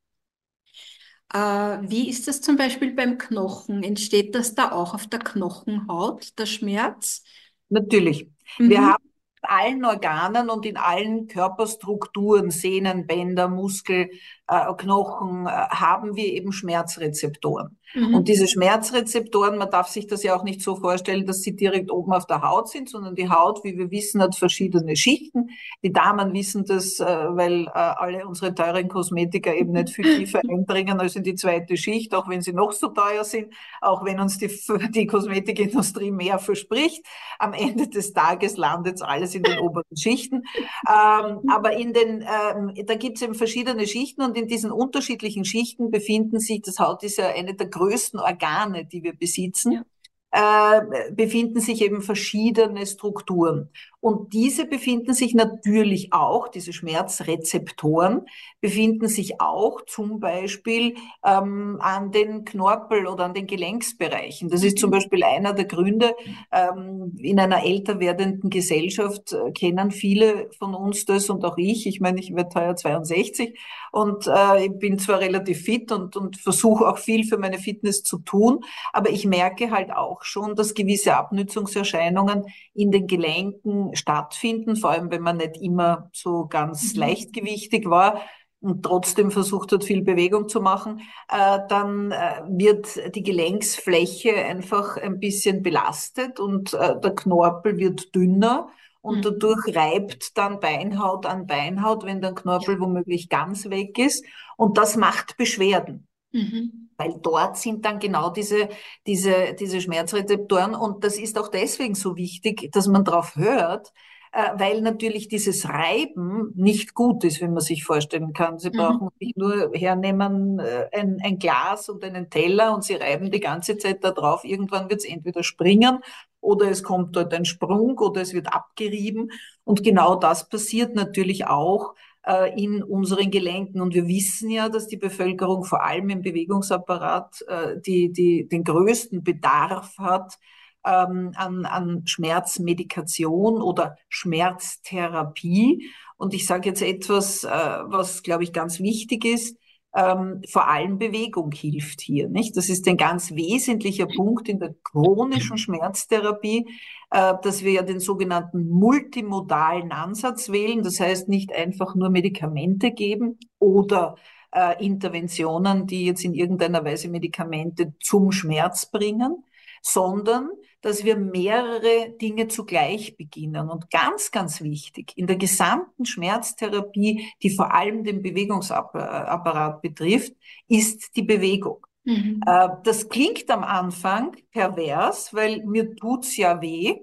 Äh, 1.32 1.38
wie 1.38 2.08
ist 2.10 2.28
das 2.28 2.40
zum 2.40 2.56
Beispiel 2.56 2.92
beim 2.92 3.18
Knochen? 3.18 3.82
Entsteht 3.82 4.34
das 4.34 4.54
da 4.54 4.72
auch 4.72 4.94
auf 4.94 5.06
der 5.06 5.20
Knochenhaut, 5.20 6.38
der 6.38 6.46
Schmerz? 6.46 7.24
Natürlich. 7.68 8.28
Mhm. 8.58 8.68
Wir 8.68 8.82
haben 8.82 9.04
in 9.04 9.48
allen 9.48 9.84
Organen 9.84 10.50
und 10.50 10.66
in 10.66 10.76
allen 10.76 11.26
Körperstrukturen, 11.28 12.50
Sehnen, 12.50 13.06
Bänder, 13.06 13.48
Muskel, 13.48 14.10
äh, 14.48 14.74
Knochen, 14.76 15.46
äh, 15.46 15.50
haben 15.50 16.16
wir 16.16 16.26
eben 16.26 16.52
Schmerzrezeptoren. 16.52 17.78
Mhm. 17.94 18.14
Und 18.14 18.28
diese 18.28 18.48
Schmerzrezeptoren, 18.48 19.58
man 19.58 19.70
darf 19.70 19.88
sich 19.88 20.06
das 20.06 20.22
ja 20.22 20.34
auch 20.34 20.44
nicht 20.44 20.62
so 20.62 20.76
vorstellen, 20.76 21.26
dass 21.26 21.42
sie 21.42 21.54
direkt 21.54 21.90
oben 21.90 22.12
auf 22.12 22.26
der 22.26 22.42
Haut 22.42 22.68
sind, 22.68 22.88
sondern 22.88 23.14
die 23.14 23.30
Haut, 23.30 23.62
wie 23.64 23.76
wir 23.76 23.90
wissen, 23.90 24.20
hat 24.20 24.34
verschiedene 24.34 24.96
Schichten. 24.96 25.50
Die 25.82 25.92
Damen 25.92 26.32
wissen 26.32 26.64
das, 26.64 27.00
äh, 27.00 27.04
weil 27.04 27.68
alle 27.68 28.26
unsere 28.26 28.54
teuren 28.54 28.88
Kosmetiker 28.88 29.54
eben 29.54 29.72
nicht 29.72 29.90
viel 29.90 30.18
tiefer 30.18 30.40
eindringen 30.48 31.00
als 31.00 31.16
in 31.16 31.22
die 31.22 31.34
zweite 31.34 31.76
Schicht, 31.76 32.14
auch 32.14 32.28
wenn 32.28 32.40
sie 32.40 32.52
noch 32.52 32.72
so 32.72 32.88
teuer 32.88 33.24
sind, 33.24 33.52
auch 33.80 34.04
wenn 34.04 34.20
uns 34.20 34.38
die, 34.38 34.48
die 34.90 35.06
Kosmetikindustrie 35.06 36.10
mehr 36.10 36.38
verspricht. 36.38 37.04
Am 37.38 37.52
Ende 37.52 37.88
des 37.88 38.12
Tages 38.12 38.56
landet 38.56 39.02
alles 39.02 39.34
in 39.34 39.42
den 39.42 39.58
oberen 39.58 39.96
Schichten. 39.96 40.42
Ähm, 40.88 41.42
aber 41.48 41.72
in 41.76 41.92
den, 41.92 42.22
ähm, 42.22 42.72
da 42.86 42.94
gibt 42.96 43.16
es 43.16 43.22
eben 43.22 43.34
verschiedene 43.34 43.86
Schichten 43.86 44.22
und 44.22 44.31
in 44.36 44.48
diesen 44.48 44.72
unterschiedlichen 44.72 45.44
Schichten 45.44 45.90
befinden 45.90 46.40
sich, 46.40 46.62
das 46.62 46.78
Haut 46.78 47.02
ist 47.02 47.18
ja 47.18 47.28
eine 47.28 47.54
der 47.54 47.68
größten 47.68 48.20
Organe, 48.20 48.84
die 48.84 49.02
wir 49.02 49.14
besitzen, 49.14 49.72
ja 49.72 49.84
äh, 50.32 51.12
befinden 51.12 51.60
sich 51.60 51.82
eben 51.82 52.02
verschiedene 52.02 52.86
Strukturen. 52.86 53.68
Und 54.00 54.32
diese 54.32 54.66
befinden 54.66 55.14
sich 55.14 55.32
natürlich 55.32 56.12
auch, 56.12 56.48
diese 56.48 56.72
Schmerzrezeptoren 56.72 58.26
befinden 58.60 59.06
sich 59.08 59.40
auch 59.40 59.84
zum 59.84 60.18
Beispiel 60.18 60.96
ähm, 61.24 61.78
an 61.80 62.10
den 62.10 62.44
Knorpel 62.44 63.06
oder 63.06 63.26
an 63.26 63.34
den 63.34 63.46
Gelenksbereichen. 63.46 64.48
Das 64.48 64.64
ist 64.64 64.78
zum 64.78 64.90
mhm. 64.90 64.94
Beispiel 64.94 65.22
einer 65.22 65.52
der 65.52 65.66
Gründe. 65.66 66.16
Ähm, 66.50 67.16
in 67.20 67.38
einer 67.38 67.64
älter 67.64 68.00
werdenden 68.00 68.50
Gesellschaft 68.50 69.32
äh, 69.34 69.52
kennen 69.52 69.92
viele 69.92 70.50
von 70.58 70.74
uns 70.74 71.04
das 71.04 71.30
und 71.30 71.44
auch 71.44 71.56
ich. 71.56 71.86
Ich 71.86 72.00
meine, 72.00 72.18
ich 72.18 72.34
werde 72.34 72.60
heuer 72.60 72.74
62 72.74 73.56
und 73.92 74.26
äh, 74.26 74.66
ich 74.66 74.78
bin 74.78 74.98
zwar 74.98 75.20
relativ 75.20 75.62
fit 75.62 75.92
und, 75.92 76.16
und 76.16 76.38
versuche 76.38 76.88
auch 76.88 76.98
viel 76.98 77.24
für 77.24 77.38
meine 77.38 77.58
Fitness 77.58 78.02
zu 78.02 78.18
tun, 78.18 78.64
aber 78.92 79.10
ich 79.10 79.26
merke 79.26 79.70
halt 79.70 79.92
auch 79.92 80.21
schon, 80.24 80.54
dass 80.54 80.74
gewisse 80.74 81.16
Abnützungserscheinungen 81.16 82.44
in 82.74 82.90
den 82.90 83.06
Gelenken 83.06 83.94
stattfinden, 83.96 84.76
vor 84.76 84.90
allem 84.90 85.10
wenn 85.10 85.22
man 85.22 85.38
nicht 85.38 85.56
immer 85.56 86.10
so 86.12 86.46
ganz 86.46 86.94
mhm. 86.94 87.00
leichtgewichtig 87.00 87.88
war. 87.88 88.20
und 88.60 88.84
trotzdem 88.84 89.32
versucht 89.32 89.72
hat, 89.72 89.82
viel 89.82 90.02
Bewegung 90.02 90.48
zu 90.48 90.60
machen, 90.60 91.00
äh, 91.28 91.58
dann 91.68 92.12
äh, 92.12 92.42
wird 92.48 93.14
die 93.16 93.24
Gelenksfläche 93.24 94.34
einfach 94.34 94.96
ein 94.96 95.18
bisschen 95.18 95.62
belastet 95.62 96.38
und 96.38 96.72
äh, 96.74 96.98
der 97.00 97.14
Knorpel 97.14 97.76
wird 97.78 98.14
dünner 98.14 98.68
und 99.00 99.18
mhm. 99.18 99.22
dadurch 99.22 99.74
reibt 99.74 100.38
dann 100.38 100.60
Beinhaut 100.60 101.26
an 101.26 101.46
Beinhaut, 101.46 102.04
wenn 102.04 102.20
der 102.20 102.34
Knorpel 102.34 102.78
womöglich 102.80 103.28
ganz 103.28 103.68
weg 103.68 103.98
ist 103.98 104.24
und 104.56 104.78
das 104.78 104.96
macht 104.96 105.36
Beschwerden. 105.36 106.06
Mhm. 106.30 106.81
Weil 107.02 107.18
dort 107.20 107.56
sind 107.56 107.84
dann 107.84 107.98
genau 107.98 108.30
diese, 108.30 108.68
diese, 109.06 109.54
diese 109.58 109.80
Schmerzrezeptoren 109.80 110.74
und 110.74 111.04
das 111.04 111.18
ist 111.18 111.38
auch 111.38 111.48
deswegen 111.48 111.94
so 111.94 112.16
wichtig, 112.16 112.70
dass 112.72 112.86
man 112.86 113.04
darauf 113.04 113.34
hört, 113.36 113.92
äh, 114.32 114.50
weil 114.54 114.80
natürlich 114.80 115.28
dieses 115.28 115.68
Reiben 115.68 116.52
nicht 116.54 116.94
gut 116.94 117.24
ist, 117.24 117.40
wenn 117.40 117.52
man 117.52 117.62
sich 117.62 117.84
vorstellen 117.84 118.32
kann. 118.32 118.58
Sie 118.58 118.70
mhm. 118.70 118.76
brauchen 118.76 119.08
sich 119.20 119.34
nur 119.36 119.72
hernehmen, 119.74 120.58
äh, 120.58 120.88
ein, 120.92 121.18
ein, 121.22 121.38
Glas 121.38 121.88
und 121.88 122.04
einen 122.04 122.30
Teller 122.30 122.74
und 122.74 122.84
sie 122.84 122.94
reiben 122.94 123.30
die 123.30 123.40
ganze 123.40 123.76
Zeit 123.78 124.02
da 124.04 124.10
drauf. 124.10 124.44
Irgendwann 124.44 124.88
wird 124.88 125.00
es 125.00 125.06
entweder 125.06 125.42
springen 125.42 125.98
oder 126.40 126.70
es 126.70 126.82
kommt 126.82 127.16
dort 127.16 127.34
ein 127.34 127.44
Sprung 127.44 127.98
oder 127.98 128.22
es 128.22 128.32
wird 128.32 128.52
abgerieben. 128.52 129.30
Und 129.64 129.84
genau 129.84 130.14
das 130.14 130.48
passiert 130.48 130.94
natürlich 130.94 131.46
auch 131.46 131.94
äh, 132.26 132.60
in 132.60 132.82
unseren 132.82 133.30
Gelenken. 133.30 133.80
Und 133.80 133.94
wir 133.94 134.06
wissen 134.06 134.50
ja, 134.50 134.68
dass 134.68 134.86
die 134.86 134.96
Bevölkerung 134.96 135.64
vor 135.64 135.84
allem 135.84 136.10
im 136.10 136.22
Bewegungsapparat 136.22 137.44
äh, 137.48 137.80
die, 137.80 138.12
die, 138.12 138.48
den 138.48 138.64
größten 138.64 139.22
Bedarf 139.22 139.96
hat 139.98 140.38
ähm, 140.84 141.32
an, 141.36 141.64
an 141.64 142.06
Schmerzmedikation 142.06 143.60
oder 143.60 143.96
Schmerztherapie. 144.08 145.90
Und 146.16 146.34
ich 146.34 146.46
sage 146.46 146.68
jetzt 146.68 146.82
etwas, 146.82 147.44
äh, 147.44 147.48
was, 147.48 148.22
glaube 148.22 148.44
ich, 148.44 148.52
ganz 148.52 148.80
wichtig 148.80 149.24
ist. 149.24 149.56
Ähm, 149.94 150.40
vor 150.48 150.68
allem 150.68 150.98
Bewegung 150.98 151.52
hilft 151.52 152.00
hier, 152.00 152.28
nicht? 152.28 152.56
Das 152.56 152.70
ist 152.70 152.88
ein 152.88 152.96
ganz 152.96 153.32
wesentlicher 153.34 154.06
Punkt 154.06 154.48
in 154.48 154.58
der 154.58 154.74
chronischen 154.82 155.58
Schmerztherapie, 155.58 156.66
äh, 157.10 157.34
dass 157.42 157.62
wir 157.62 157.72
ja 157.72 157.82
den 157.82 158.00
sogenannten 158.00 158.70
multimodalen 158.70 159.92
Ansatz 159.92 160.50
wählen. 160.50 160.82
Das 160.82 160.98
heißt, 160.98 161.28
nicht 161.28 161.52
einfach 161.52 161.94
nur 161.94 162.08
Medikamente 162.08 162.92
geben 162.92 163.38
oder 163.58 164.16
äh, 164.52 164.84
Interventionen, 164.84 165.86
die 165.86 166.06
jetzt 166.06 166.24
in 166.24 166.34
irgendeiner 166.34 166.84
Weise 166.84 167.10
Medikamente 167.10 167.92
zum 168.00 168.32
Schmerz 168.32 168.86
bringen, 168.86 169.44
sondern 169.82 170.48
dass 170.82 171.04
wir 171.04 171.16
mehrere 171.16 172.10
Dinge 172.20 172.48
zugleich 172.48 173.16
beginnen. 173.16 173.70
Und 173.70 173.90
ganz, 173.90 174.30
ganz 174.30 174.60
wichtig, 174.60 175.12
in 175.16 175.26
der 175.26 175.36
gesamten 175.36 176.04
Schmerztherapie, 176.04 177.28
die 177.42 177.50
vor 177.50 177.72
allem 177.72 178.04
den 178.04 178.20
Bewegungsapparat 178.20 179.80
betrifft, 179.80 180.34
ist 180.68 181.16
die 181.16 181.22
Bewegung. 181.22 181.86
Mhm. 182.04 182.42
Äh, 182.44 182.68
das 182.84 183.08
klingt 183.08 183.48
am 183.50 183.62
Anfang 183.62 184.36
pervers, 184.50 185.32
weil 185.32 185.64
mir 185.64 185.94
tut's 185.94 186.36
ja 186.36 186.60
weh. 186.60 186.98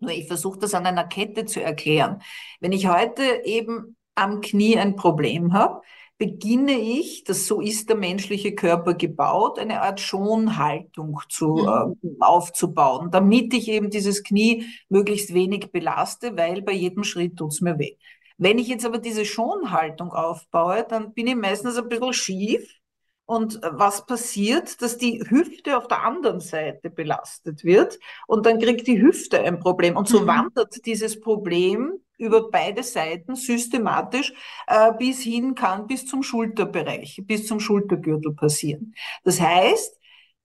Nur 0.00 0.12
ich 0.12 0.28
versuche 0.28 0.60
das 0.60 0.74
an 0.74 0.86
einer 0.86 1.04
Kette 1.04 1.44
zu 1.44 1.60
erklären. 1.60 2.22
Wenn 2.60 2.72
ich 2.72 2.86
heute 2.86 3.42
eben 3.44 3.96
am 4.14 4.40
Knie 4.40 4.78
ein 4.78 4.94
Problem 4.94 5.52
habe, 5.52 5.82
beginne 6.18 6.72
ich, 6.72 7.22
das 7.22 7.46
so 7.46 7.60
ist 7.60 7.88
der 7.88 7.96
menschliche 7.96 8.54
Körper 8.54 8.94
gebaut, 8.94 9.58
eine 9.58 9.82
Art 9.82 10.00
Schonhaltung 10.00 11.20
zu, 11.28 11.54
mhm. 11.54 11.96
äh, 12.02 12.08
aufzubauen, 12.20 13.10
damit 13.12 13.54
ich 13.54 13.68
eben 13.68 13.88
dieses 13.88 14.24
Knie 14.24 14.66
möglichst 14.88 15.32
wenig 15.32 15.70
belaste, 15.70 16.36
weil 16.36 16.62
bei 16.62 16.72
jedem 16.72 17.04
Schritt 17.04 17.36
tut's 17.36 17.60
mir 17.60 17.78
weh. 17.78 17.96
Wenn 18.36 18.58
ich 18.58 18.68
jetzt 18.68 18.84
aber 18.84 18.98
diese 18.98 19.24
Schonhaltung 19.24 20.12
aufbaue, 20.12 20.84
dann 20.88 21.12
bin 21.12 21.28
ich 21.28 21.36
meistens 21.36 21.76
ein 21.76 21.88
bisschen 21.88 22.12
schief. 22.12 22.74
Und 23.24 23.60
was 23.62 24.06
passiert, 24.06 24.80
dass 24.80 24.96
die 24.96 25.22
Hüfte 25.28 25.76
auf 25.76 25.86
der 25.86 26.02
anderen 26.02 26.40
Seite 26.40 26.88
belastet 26.88 27.62
wird 27.62 27.98
und 28.26 28.46
dann 28.46 28.58
kriegt 28.58 28.86
die 28.86 29.02
Hüfte 29.02 29.40
ein 29.40 29.60
Problem. 29.60 29.96
Und 29.98 30.08
so 30.08 30.22
mhm. 30.22 30.26
wandert 30.28 30.86
dieses 30.86 31.20
Problem 31.20 32.00
über 32.18 32.50
beide 32.50 32.82
Seiten 32.82 33.36
systematisch 33.36 34.32
äh, 34.66 34.92
bis 34.98 35.22
hin 35.22 35.54
kann 35.54 35.86
bis 35.86 36.06
zum 36.06 36.22
Schulterbereich, 36.22 37.22
bis 37.24 37.46
zum 37.46 37.60
Schultergürtel 37.60 38.34
passieren. 38.34 38.94
Das 39.24 39.40
heißt, 39.40 39.98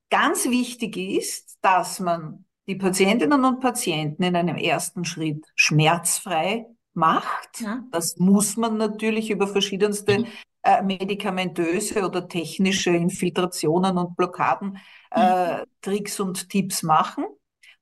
ganz 0.10 0.46
wichtig 0.46 0.96
ist, 0.96 1.58
dass 1.62 2.00
man 2.00 2.46
die 2.68 2.75
Patientinnen 2.75 3.44
und 3.44 3.60
Patienten 3.60 4.24
in 4.24 4.36
einem 4.36 4.56
ersten 4.56 5.03
Schritt 5.03 5.46
schmerzfrei 5.56 6.68
macht. 6.94 7.60
Ja. 7.60 7.84
Das 7.92 8.18
muss 8.18 8.56
man 8.56 8.77
natürlich 8.77 9.30
über 9.30 9.48
verschiedenste 9.48 10.20
mhm. 10.20 10.27
äh, 10.62 10.82
medikamentöse 10.84 12.06
oder 12.06 12.27
technische 12.27 12.92
Infiltrationen 12.92 13.98
und 13.98 14.15
Blockaden 14.15 14.77
äh, 15.12 15.58
mhm. 15.58 15.63
Tricks 15.82 16.20
und 16.20 16.50
Tipps 16.50 16.84
machen 16.84 17.25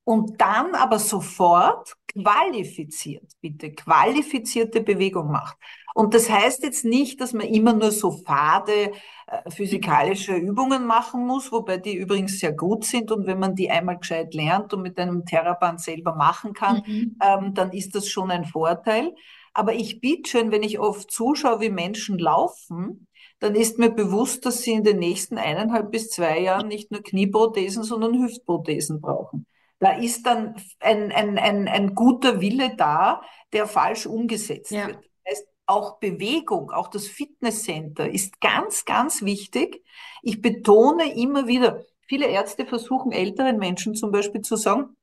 und 0.03 0.41
dann 0.41 0.73
aber 0.75 0.99
sofort 0.99 1.93
qualifiziert, 2.13 3.31
bitte 3.41 3.71
qualifizierte 3.71 4.81
Bewegung 4.81 5.31
macht. 5.31 5.57
Und 5.93 6.13
das 6.13 6.29
heißt 6.29 6.63
jetzt 6.63 6.85
nicht, 6.85 7.19
dass 7.19 7.33
man 7.33 7.47
immer 7.47 7.73
nur 7.73 7.91
so 7.91 8.11
fade 8.11 8.91
äh, 9.27 9.49
physikalische 9.49 10.35
Übungen 10.35 10.85
machen 10.85 11.25
muss, 11.25 11.51
wobei 11.51 11.77
die 11.77 11.95
übrigens 11.95 12.39
sehr 12.39 12.53
gut 12.53 12.85
sind 12.85 13.11
und 13.11 13.27
wenn 13.27 13.39
man 13.39 13.55
die 13.55 13.69
einmal 13.69 13.97
gescheit 13.97 14.33
lernt 14.33 14.73
und 14.73 14.81
mit 14.81 14.97
einem 14.97 15.25
Theraband 15.25 15.81
selber 15.81 16.15
machen 16.15 16.53
kann, 16.53 16.83
mhm. 16.85 17.17
ähm, 17.21 17.53
dann 17.53 17.71
ist 17.71 17.95
das 17.95 18.07
schon 18.07 18.31
ein 18.31 18.45
Vorteil. 18.45 19.13
Aber 19.53 19.73
ich 19.73 19.99
biete 19.99 20.29
schon, 20.29 20.51
wenn 20.51 20.63
ich 20.63 20.79
oft 20.79 21.11
zuschaue, 21.11 21.59
wie 21.59 21.69
Menschen 21.69 22.17
laufen, 22.17 23.07
dann 23.39 23.55
ist 23.55 23.79
mir 23.79 23.89
bewusst, 23.89 24.45
dass 24.45 24.61
sie 24.61 24.71
in 24.71 24.83
den 24.83 24.99
nächsten 24.99 25.37
eineinhalb 25.37 25.91
bis 25.91 26.09
zwei 26.09 26.39
Jahren 26.39 26.67
nicht 26.67 26.91
nur 26.91 27.01
Knieprothesen, 27.01 27.83
sondern 27.83 28.21
Hüftprothesen 28.21 29.01
brauchen. 29.01 29.45
Da 29.81 29.93
ist 29.93 30.27
dann 30.27 30.55
ein, 30.79 31.11
ein, 31.11 31.39
ein, 31.39 31.67
ein 31.67 31.95
guter 31.95 32.39
Wille 32.39 32.75
da, 32.77 33.23
der 33.51 33.65
falsch 33.65 34.05
umgesetzt 34.05 34.71
ja. 34.71 34.87
wird. 34.87 34.99
Das 35.25 35.39
heißt, 35.39 35.47
auch 35.65 35.99
Bewegung, 35.99 36.69
auch 36.69 36.87
das 36.87 37.07
Fitnesscenter 37.07 38.07
ist 38.07 38.39
ganz, 38.39 38.85
ganz 38.85 39.23
wichtig. 39.23 39.83
Ich 40.21 40.39
betone 40.39 41.15
immer 41.15 41.47
wieder, 41.47 41.83
viele 42.07 42.27
Ärzte 42.27 42.67
versuchen 42.67 43.11
älteren 43.11 43.57
Menschen 43.57 43.95
zum 43.95 44.11
Beispiel 44.11 44.41
zu 44.41 44.55
sagen, 44.55 44.95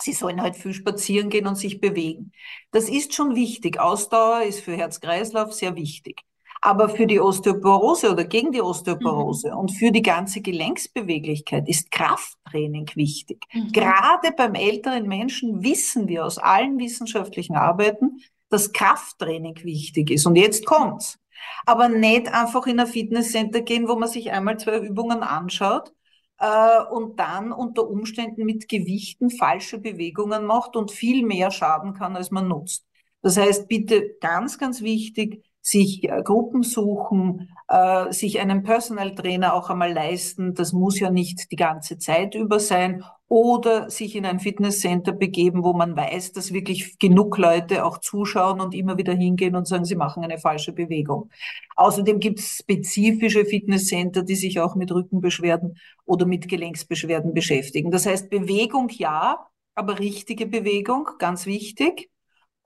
Sie 0.00 0.12
sollen 0.12 0.42
halt 0.42 0.56
viel 0.56 0.74
spazieren 0.74 1.30
gehen 1.30 1.46
und 1.46 1.56
sich 1.56 1.80
bewegen. 1.80 2.32
Das 2.70 2.88
ist 2.88 3.14
schon 3.14 3.34
wichtig. 3.34 3.80
Ausdauer 3.80 4.42
ist 4.42 4.60
für 4.60 4.76
Herz-Kreislauf 4.76 5.52
sehr 5.52 5.74
wichtig. 5.74 6.22
Aber 6.60 6.88
für 6.88 7.06
die 7.06 7.20
Osteoporose 7.20 8.10
oder 8.10 8.24
gegen 8.24 8.52
die 8.52 8.62
Osteoporose 8.62 9.50
mhm. 9.50 9.58
und 9.58 9.72
für 9.72 9.90
die 9.90 10.02
ganze 10.02 10.40
Gelenksbeweglichkeit 10.40 11.68
ist 11.68 11.90
Krafttraining 11.90 12.90
wichtig. 12.94 13.44
Mhm. 13.52 13.72
Gerade 13.72 14.32
beim 14.36 14.54
älteren 14.54 15.06
Menschen 15.06 15.62
wissen 15.62 16.08
wir 16.08 16.24
aus 16.24 16.38
allen 16.38 16.78
wissenschaftlichen 16.78 17.56
Arbeiten, 17.56 18.20
dass 18.48 18.72
Krafttraining 18.72 19.62
wichtig 19.64 20.10
ist. 20.10 20.26
Und 20.26 20.36
jetzt 20.36 20.66
kommt's. 20.66 21.18
Aber 21.66 21.88
nicht 21.88 22.32
einfach 22.32 22.66
in 22.66 22.80
ein 22.80 22.86
Fitnesscenter 22.86 23.60
gehen, 23.60 23.88
wo 23.88 23.96
man 23.96 24.08
sich 24.08 24.32
einmal 24.32 24.58
zwei 24.58 24.78
Übungen 24.78 25.22
anschaut 25.22 25.92
äh, 26.38 26.82
und 26.90 27.18
dann 27.18 27.52
unter 27.52 27.88
Umständen 27.88 28.44
mit 28.44 28.68
Gewichten 28.68 29.30
falsche 29.30 29.78
Bewegungen 29.78 30.44
macht 30.44 30.76
und 30.76 30.90
viel 30.90 31.24
mehr 31.24 31.50
schaden 31.50 31.94
kann, 31.94 32.16
als 32.16 32.30
man 32.30 32.48
nutzt. 32.48 32.86
Das 33.22 33.36
heißt, 33.36 33.68
bitte 33.68 34.16
ganz, 34.20 34.58
ganz 34.58 34.82
wichtig, 34.82 35.44
sich 35.66 36.04
äh, 36.04 36.22
Gruppen 36.22 36.62
suchen, 36.62 37.50
äh, 37.66 38.12
sich 38.12 38.38
einen 38.38 38.62
Personal 38.62 39.16
Trainer 39.16 39.52
auch 39.52 39.68
einmal 39.68 39.92
leisten. 39.92 40.54
Das 40.54 40.72
muss 40.72 41.00
ja 41.00 41.10
nicht 41.10 41.50
die 41.50 41.56
ganze 41.56 41.98
Zeit 41.98 42.36
über 42.36 42.60
sein. 42.60 43.02
Oder 43.28 43.90
sich 43.90 44.14
in 44.14 44.24
ein 44.24 44.38
Fitnesscenter 44.38 45.10
begeben, 45.10 45.64
wo 45.64 45.72
man 45.72 45.96
weiß, 45.96 46.30
dass 46.30 46.52
wirklich 46.52 47.00
genug 47.00 47.36
Leute 47.38 47.84
auch 47.84 47.98
zuschauen 47.98 48.60
und 48.60 48.72
immer 48.76 48.96
wieder 48.96 49.14
hingehen 49.14 49.56
und 49.56 49.66
sagen, 49.66 49.84
sie 49.84 49.96
machen 49.96 50.22
eine 50.22 50.38
falsche 50.38 50.72
Bewegung. 50.72 51.30
Außerdem 51.74 52.20
gibt 52.20 52.38
es 52.38 52.58
spezifische 52.58 53.44
Fitnesscenter, 53.44 54.22
die 54.22 54.36
sich 54.36 54.60
auch 54.60 54.76
mit 54.76 54.92
Rückenbeschwerden 54.92 55.78
oder 56.04 56.26
mit 56.26 56.48
Gelenksbeschwerden 56.48 57.34
beschäftigen. 57.34 57.90
Das 57.90 58.06
heißt, 58.06 58.30
Bewegung 58.30 58.88
ja, 58.90 59.48
aber 59.74 59.98
richtige 59.98 60.46
Bewegung, 60.46 61.08
ganz 61.18 61.44
wichtig. 61.46 62.08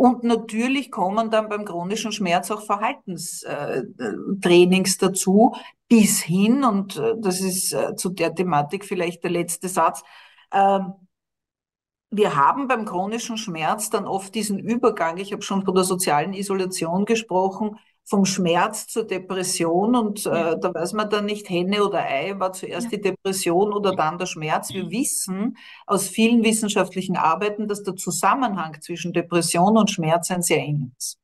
Und 0.00 0.24
natürlich 0.24 0.90
kommen 0.90 1.30
dann 1.30 1.50
beim 1.50 1.66
chronischen 1.66 2.10
Schmerz 2.10 2.50
auch 2.50 2.62
Verhaltenstrainings 2.62 4.96
dazu, 4.96 5.54
bis 5.88 6.22
hin, 6.22 6.64
und 6.64 6.96
äh, 6.96 7.16
das 7.18 7.42
ist 7.42 7.74
äh, 7.74 7.94
zu 7.96 8.08
der 8.08 8.34
Thematik 8.34 8.86
vielleicht 8.86 9.22
der 9.22 9.30
letzte 9.30 9.68
Satz, 9.68 10.02
ähm, 10.52 10.94
wir 12.10 12.34
haben 12.34 12.66
beim 12.66 12.86
chronischen 12.86 13.36
Schmerz 13.36 13.90
dann 13.90 14.06
oft 14.06 14.34
diesen 14.34 14.58
Übergang, 14.58 15.18
ich 15.18 15.34
habe 15.34 15.42
schon 15.42 15.66
von 15.66 15.74
der 15.74 15.84
sozialen 15.84 16.32
Isolation 16.32 17.04
gesprochen, 17.04 17.76
vom 18.10 18.24
Schmerz 18.26 18.88
zur 18.88 19.04
Depression 19.06 19.94
und 19.96 20.26
äh, 20.26 20.56
da 20.60 20.74
weiß 20.74 20.94
man 20.94 21.08
dann 21.10 21.26
nicht 21.26 21.48
Henne 21.48 21.84
oder 21.84 22.00
Ei, 22.00 22.34
war 22.38 22.52
zuerst 22.52 22.90
die 22.92 23.00
Depression 23.00 23.72
oder 23.72 23.94
dann 23.94 24.18
der 24.18 24.26
Schmerz. 24.26 24.74
Wir 24.74 24.90
wissen 24.90 25.56
aus 25.86 26.08
vielen 26.08 26.42
wissenschaftlichen 26.44 27.16
Arbeiten, 27.16 27.68
dass 27.68 27.84
der 27.84 27.96
Zusammenhang 27.96 28.80
zwischen 28.82 29.12
Depression 29.12 29.76
und 29.78 29.90
Schmerz 29.90 30.30
ein 30.30 30.42
sehr 30.42 30.58
eng 30.58 30.92
ist. 30.98 31.18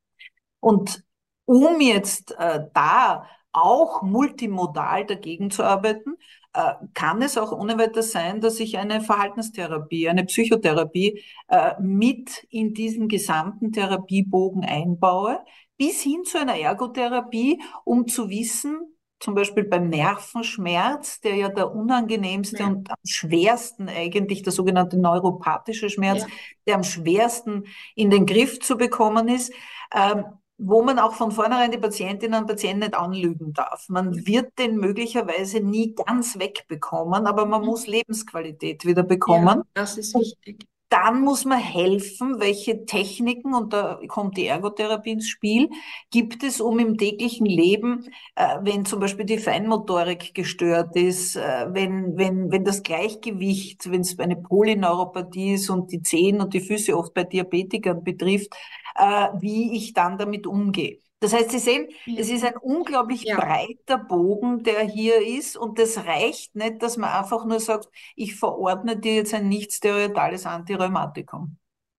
Und 0.59 1.03
Um 1.45 1.79
jetzt 1.81 2.35
äh, 2.37 2.61
da 2.73 3.25
auch 3.53 4.01
multimodal 4.01 5.05
dagegen 5.05 5.49
zu 5.49 5.63
arbeiten, 5.63 6.15
äh, 6.53 6.73
kann 6.93 7.21
es 7.21 7.37
auch 7.37 7.51
ohne 7.53 7.77
weiteres 7.77 8.11
sein, 8.11 8.41
dass 8.41 8.59
ich 8.59 8.77
eine 8.77 9.01
Verhaltenstherapie, 9.01 10.09
eine 10.09 10.25
Psychotherapie 10.25 11.23
äh, 11.47 11.73
mit 11.81 12.45
in 12.49 12.73
diesen 12.73 13.07
gesamten 13.07 13.71
Therapiebogen 13.71 14.65
einbaue, 14.65 15.39
bis 15.77 16.01
hin 16.01 16.23
zu 16.25 16.39
einer 16.39 16.57
Ergotherapie, 16.57 17.61
um 17.83 18.07
zu 18.07 18.29
wissen, 18.29 18.97
zum 19.19 19.33
Beispiel 19.33 19.63
beim 19.63 19.89
Nervenschmerz, 19.89 21.21
der 21.21 21.35
ja 21.35 21.49
der 21.49 21.73
unangenehmste 21.73 22.59
ja. 22.59 22.67
und 22.67 22.89
am 22.89 22.97
schwersten 23.03 23.89
eigentlich, 23.89 24.43
der 24.43 24.53
sogenannte 24.53 24.97
neuropathische 24.97 25.89
Schmerz, 25.89 26.21
ja. 26.21 26.27
der 26.67 26.75
am 26.75 26.83
schwersten 26.83 27.63
in 27.95 28.09
den 28.09 28.25
Griff 28.25 28.59
zu 28.59 28.77
bekommen 28.77 29.27
ist, 29.27 29.51
ähm, 29.95 30.25
wo 30.59 30.83
man 30.83 30.99
auch 30.99 31.13
von 31.13 31.31
vornherein 31.31 31.71
die 31.71 31.77
Patientinnen 31.77 32.41
und 32.41 32.47
Patienten 32.47 32.79
nicht 32.79 32.95
anlügen 32.95 33.53
darf. 33.53 33.89
Man 33.89 34.25
wird 34.25 34.57
den 34.57 34.77
möglicherweise 34.77 35.59
nie 35.59 35.93
ganz 35.93 36.37
wegbekommen, 36.39 37.27
aber 37.27 37.45
man 37.45 37.61
mhm. 37.61 37.67
muss 37.67 37.87
Lebensqualität 37.87 38.85
wieder 38.85 39.03
bekommen. 39.03 39.57
Ja, 39.57 39.63
das 39.73 39.97
ist 39.97 40.15
wichtig. 40.15 40.67
Dann 40.89 41.19
muss 41.21 41.43
man 41.43 41.59
helfen, 41.59 42.39
welche 42.39 42.85
Techniken, 42.85 43.53
und 43.53 43.73
da 43.73 43.99
kommt 44.07 44.37
die 44.37 44.47
Ergotherapie 44.47 45.11
ins 45.11 45.27
Spiel, 45.27 45.69
gibt 46.11 46.43
es, 46.43 46.61
um 46.61 46.79
im 46.79 46.97
täglichen 46.97 47.45
Leben, 47.45 48.05
äh, 48.35 48.57
wenn 48.61 48.85
zum 48.85 49.01
Beispiel 49.01 49.25
die 49.25 49.37
Feinmotorik 49.37 50.33
gestört 50.33 50.95
ist, 50.95 51.35
äh, 51.35 51.67
wenn, 51.73 52.15
wenn, 52.17 52.51
wenn 52.51 52.63
das 52.63 52.83
Gleichgewicht, 52.83 53.91
wenn 53.91 53.99
es 54.01 54.17
eine 54.17 54.37
Polyneuropathie 54.37 55.55
ist 55.55 55.69
und 55.69 55.91
die 55.91 56.01
Zehen 56.03 56.39
und 56.39 56.53
die 56.53 56.61
Füße 56.61 56.95
oft 56.97 57.13
bei 57.13 57.25
Diabetikern 57.25 58.01
betrifft, 58.03 58.55
äh, 58.95 59.27
wie 59.41 59.75
ich 59.75 59.91
dann 59.93 60.17
damit 60.17 60.47
umgehe. 60.47 60.99
Das 61.19 61.33
heißt, 61.33 61.49
Sie 61.51 61.59
sehen, 61.59 61.87
ja. 62.05 62.19
es 62.19 62.29
ist 62.29 62.43
ein 62.43 62.57
unglaublich 62.57 63.23
ja. 63.23 63.37
breiter 63.37 63.97
Bogen, 63.97 64.63
der 64.63 64.81
hier 64.81 65.25
ist. 65.25 65.57
Und 65.57 65.79
das 65.79 65.97
reicht 66.05 66.55
nicht, 66.55 66.81
dass 66.83 66.97
man 66.97 67.09
einfach 67.09 67.45
nur 67.45 67.59
sagt, 67.59 67.89
ich 68.15 68.35
verordne 68.35 68.97
dir 68.97 69.15
jetzt 69.15 69.33
ein 69.33 69.49
nicht 69.49 69.73
steroidales 69.73 70.45
Antirheumatikum. 70.45 71.57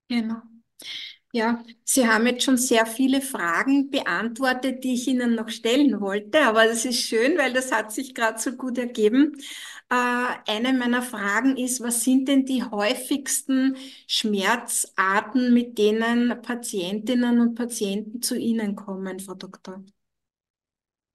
Genau. 0.08 0.36
Ja, 1.32 1.62
Sie 1.84 2.08
haben 2.08 2.26
jetzt 2.26 2.44
schon 2.44 2.56
sehr 2.56 2.86
viele 2.86 3.20
Fragen 3.20 3.90
beantwortet, 3.90 4.82
die 4.82 4.94
ich 4.94 5.08
Ihnen 5.08 5.34
noch 5.34 5.50
stellen 5.50 6.00
wollte, 6.00 6.40
aber 6.40 6.64
das 6.64 6.86
ist 6.86 7.02
schön, 7.02 7.36
weil 7.36 7.52
das 7.52 7.70
hat 7.70 7.92
sich 7.92 8.14
gerade 8.14 8.38
so 8.38 8.52
gut 8.52 8.78
ergeben. 8.78 9.36
Äh, 9.90 9.94
eine 10.52 10.74
meiner 10.74 11.00
Fragen 11.00 11.56
ist, 11.56 11.82
was 11.82 12.04
sind 12.04 12.28
denn 12.28 12.44
die 12.44 12.62
häufigsten 12.62 13.76
Schmerzarten, 14.06 15.54
mit 15.54 15.78
denen 15.78 16.42
Patientinnen 16.42 17.40
und 17.40 17.54
Patienten 17.54 18.20
zu 18.20 18.36
Ihnen 18.36 18.76
kommen, 18.76 19.18
Frau 19.18 19.34
Doktor? 19.34 19.82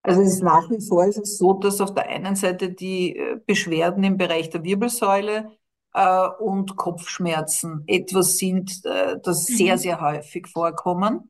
Also 0.02 0.22
es 0.22 0.34
ist 0.34 0.44
nach 0.44 0.70
wie 0.70 0.82
vor 0.86 1.06
ist 1.06 1.18
es 1.18 1.38
so, 1.38 1.54
dass 1.54 1.80
auf 1.82 1.94
der 1.94 2.10
einen 2.10 2.36
Seite 2.36 2.72
die 2.72 3.16
äh, 3.16 3.40
Beschwerden 3.46 4.04
im 4.04 4.18
Bereich 4.18 4.50
der 4.50 4.64
Wirbelsäule 4.64 5.52
äh, 5.94 6.28
und 6.40 6.76
Kopfschmerzen 6.76 7.84
etwas 7.86 8.38
sind, 8.38 8.84
äh, 8.86 9.18
das 9.22 9.48
mhm. 9.50 9.56
sehr, 9.56 9.78
sehr 9.78 10.02
häufig 10.02 10.48
vorkommen 10.48 11.30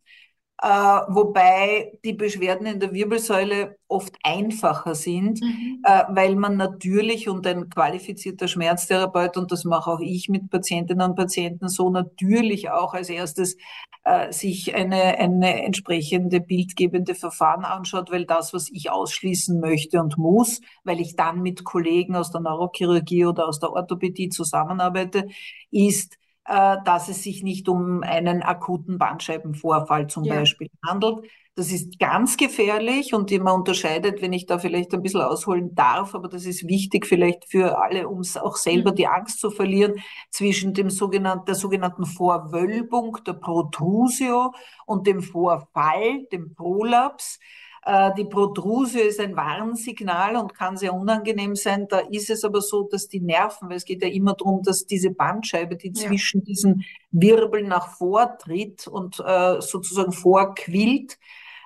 äh, 0.63 0.67
wobei 1.09 1.99
die 2.05 2.13
Beschwerden 2.13 2.65
in 2.65 2.79
der 2.79 2.93
Wirbelsäule 2.93 3.77
oft 3.89 4.15
einfacher 4.23 4.95
sind, 4.95 5.41
mhm. 5.41 5.81
äh, 5.83 6.03
weil 6.07 6.37
man 6.37 6.55
natürlich 6.55 7.27
und 7.27 7.45
ein 7.45 7.69
qualifizierter 7.69 8.47
Schmerztherapeut, 8.47 9.35
und 9.35 9.51
das 9.51 9.65
mache 9.65 9.91
auch 9.91 9.99
ich 9.99 10.29
mit 10.29 10.49
Patientinnen 10.49 11.09
und 11.09 11.17
Patienten 11.17 11.67
so, 11.67 11.89
natürlich 11.89 12.69
auch 12.69 12.93
als 12.93 13.09
erstes 13.09 13.57
äh, 14.05 14.31
sich 14.31 14.73
eine, 14.73 15.17
eine 15.17 15.65
entsprechende 15.65 16.39
bildgebende 16.39 17.13
Verfahren 17.13 17.65
anschaut, 17.65 18.09
weil 18.09 18.25
das, 18.25 18.53
was 18.53 18.69
ich 18.71 18.89
ausschließen 18.89 19.59
möchte 19.59 19.99
und 19.99 20.17
muss, 20.17 20.61
weil 20.85 21.01
ich 21.01 21.17
dann 21.17 21.41
mit 21.41 21.65
Kollegen 21.65 22.15
aus 22.15 22.31
der 22.31 22.39
Neurochirurgie 22.39 23.25
oder 23.25 23.49
aus 23.49 23.59
der 23.59 23.73
Orthopädie 23.73 24.29
zusammenarbeite, 24.29 25.27
ist, 25.71 26.17
dass 26.45 27.09
es 27.09 27.23
sich 27.23 27.43
nicht 27.43 27.69
um 27.69 28.03
einen 28.03 28.43
akuten 28.43 28.97
Bandscheibenvorfall 28.97 30.07
zum 30.07 30.25
ja. 30.25 30.35
Beispiel 30.35 30.69
handelt. 30.85 31.25
Das 31.55 31.71
ist 31.71 31.99
ganz 31.99 32.35
gefährlich 32.35 33.13
und 33.13 33.31
man 33.43 33.53
unterscheidet, 33.53 34.23
wenn 34.23 34.33
ich 34.33 34.47
da 34.47 34.57
vielleicht 34.57 34.91
ein 34.93 35.03
bisschen 35.03 35.21
ausholen 35.21 35.75
darf, 35.75 36.15
aber 36.15 36.27
das 36.27 36.45
ist 36.45 36.67
wichtig 36.67 37.05
vielleicht 37.05 37.45
für 37.45 37.77
alle, 37.77 38.07
um 38.09 38.23
auch 38.41 38.55
selber 38.55 38.91
mhm. 38.91 38.95
die 38.95 39.07
Angst 39.07 39.39
zu 39.39 39.51
verlieren, 39.51 39.93
zwischen 40.31 40.73
dem 40.73 40.89
sogenannten, 40.89 41.45
der 41.45 41.55
sogenannten 41.55 42.07
Vorwölbung, 42.07 43.19
der 43.27 43.33
Protrusio 43.33 44.51
und 44.87 45.05
dem 45.05 45.21
Vorfall, 45.21 46.25
dem 46.31 46.55
Prolaps. 46.55 47.39
Äh, 47.85 48.11
die 48.17 48.25
Protrusio 48.25 49.01
ist 49.01 49.19
ein 49.19 49.35
Warnsignal 49.35 50.37
und 50.37 50.53
kann 50.53 50.77
sehr 50.77 50.93
unangenehm 50.93 51.55
sein. 51.55 51.87
Da 51.89 51.99
ist 51.99 52.29
es 52.29 52.43
aber 52.43 52.61
so, 52.61 52.83
dass 52.83 53.07
die 53.07 53.19
Nerven, 53.19 53.69
weil 53.69 53.77
es 53.77 53.85
geht 53.85 54.01
ja 54.01 54.09
immer 54.09 54.33
darum, 54.33 54.61
dass 54.63 54.85
diese 54.85 55.11
Bandscheibe, 55.11 55.75
die 55.75 55.91
ja. 55.93 55.93
zwischen 56.07 56.43
diesen 56.43 56.85
Wirbeln 57.11 57.67
nach 57.67 57.89
vortritt 57.97 58.87
und 58.87 59.19
äh, 59.19 59.59
sozusagen 59.59 60.13
vorquillt, 60.13 61.17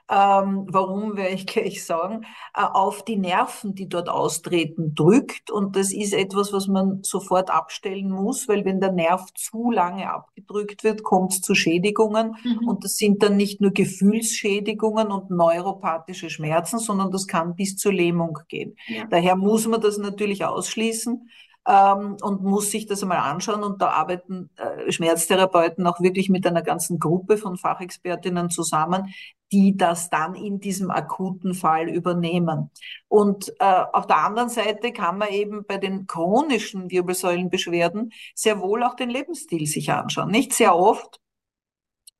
ähm, 0.09 0.65
warum 0.69 1.17
werde 1.17 1.35
ich 1.35 1.45
gleich 1.47 1.85
sagen, 1.85 2.25
äh, 2.55 2.61
auf 2.61 3.03
die 3.03 3.17
Nerven, 3.17 3.75
die 3.75 3.89
dort 3.89 4.09
austreten, 4.09 4.95
drückt. 4.95 5.51
Und 5.51 5.75
das 5.75 5.91
ist 5.91 6.13
etwas, 6.13 6.53
was 6.53 6.67
man 6.67 7.03
sofort 7.03 7.49
abstellen 7.49 8.09
muss, 8.09 8.47
weil 8.47 8.65
wenn 8.65 8.79
der 8.79 8.91
Nerv 8.91 9.25
zu 9.33 9.71
lange 9.71 10.09
abgedrückt 10.11 10.83
wird, 10.83 11.03
kommt 11.03 11.33
es 11.33 11.41
zu 11.41 11.55
Schädigungen. 11.55 12.35
Mhm. 12.43 12.67
Und 12.67 12.83
das 12.83 12.95
sind 12.95 13.21
dann 13.23 13.37
nicht 13.37 13.61
nur 13.61 13.71
Gefühlsschädigungen 13.71 15.11
und 15.11 15.29
neuropathische 15.29 16.29
Schmerzen, 16.29 16.79
sondern 16.79 17.11
das 17.11 17.27
kann 17.27 17.55
bis 17.55 17.77
zur 17.77 17.93
Lähmung 17.93 18.39
gehen. 18.47 18.75
Ja. 18.87 19.05
Daher 19.09 19.35
muss 19.35 19.67
man 19.67 19.81
das 19.81 19.97
natürlich 19.97 20.45
ausschließen 20.45 21.29
ähm, 21.67 22.17
und 22.21 22.43
muss 22.43 22.71
sich 22.71 22.85
das 22.85 23.03
einmal 23.03 23.19
anschauen. 23.19 23.63
Und 23.63 23.81
da 23.81 23.89
arbeiten 23.89 24.49
äh, 24.55 24.91
Schmerztherapeuten 24.91 25.85
auch 25.85 25.99
wirklich 25.99 26.29
mit 26.29 26.47
einer 26.47 26.61
ganzen 26.61 26.99
Gruppe 26.99 27.37
von 27.37 27.57
Fachexpertinnen 27.57 28.49
zusammen, 28.49 29.13
die 29.51 29.77
das 29.77 30.09
dann 30.09 30.35
in 30.35 30.59
diesem 30.59 30.91
akuten 30.91 31.53
Fall 31.53 31.89
übernehmen. 31.89 32.69
Und 33.07 33.53
äh, 33.59 33.83
auf 33.93 34.07
der 34.07 34.17
anderen 34.17 34.49
Seite 34.49 34.91
kann 34.91 35.17
man 35.17 35.29
eben 35.29 35.65
bei 35.65 35.77
den 35.77 36.05
chronischen 36.07 36.89
Wirbelsäulenbeschwerden 36.91 38.11
sehr 38.35 38.59
wohl 38.59 38.83
auch 38.83 38.95
den 38.95 39.09
Lebensstil 39.09 39.65
sich 39.65 39.91
anschauen. 39.91 40.29
Nicht 40.29 40.53
sehr 40.53 40.75
oft 40.75 41.19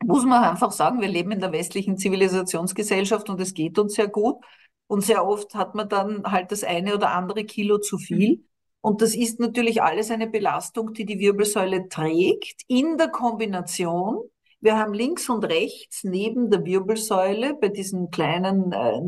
muss 0.06 0.26
man 0.26 0.44
einfach 0.44 0.72
sagen, 0.72 1.02
wir 1.02 1.08
leben 1.08 1.32
in 1.32 1.40
der 1.40 1.52
westlichen 1.52 1.98
Zivilisationsgesellschaft 1.98 3.30
und 3.30 3.42
es 3.42 3.54
geht 3.54 3.80
uns 3.80 3.96
sehr 3.96 4.08
gut. 4.08 4.38
Und 4.88 5.02
sehr 5.02 5.28
oft 5.28 5.54
hat 5.56 5.76
man 5.76 5.90
dann 5.90 6.24
halt 6.32 6.52
das 6.52 6.64
eine 6.64 6.96
oder 6.96 7.12
andere 7.12 7.44
Kilo 7.44 7.78
zu 7.80 7.98
viel. 7.98 8.46
Und 8.80 9.02
das 9.02 9.16
ist 9.16 9.40
natürlich 9.40 9.82
alles 9.82 10.12
eine 10.12 10.28
Belastung, 10.28 10.94
die 10.94 11.06
die 11.06 11.20
Wirbelsäule 11.20 11.90
trägt, 11.90 12.62
in 12.68 12.98
der 12.98 13.10
Kombination. 13.10 14.30
Wir 14.68 14.78
haben 14.78 14.94
links 14.94 15.30
und 15.30 15.46
rechts 15.46 16.04
neben 16.04 16.50
der 16.50 16.66
Wirbelsäule 16.66 17.54
bei 17.54 17.70
diesen 17.70 18.12
kleinen 18.12 18.74
äh, 18.74 19.00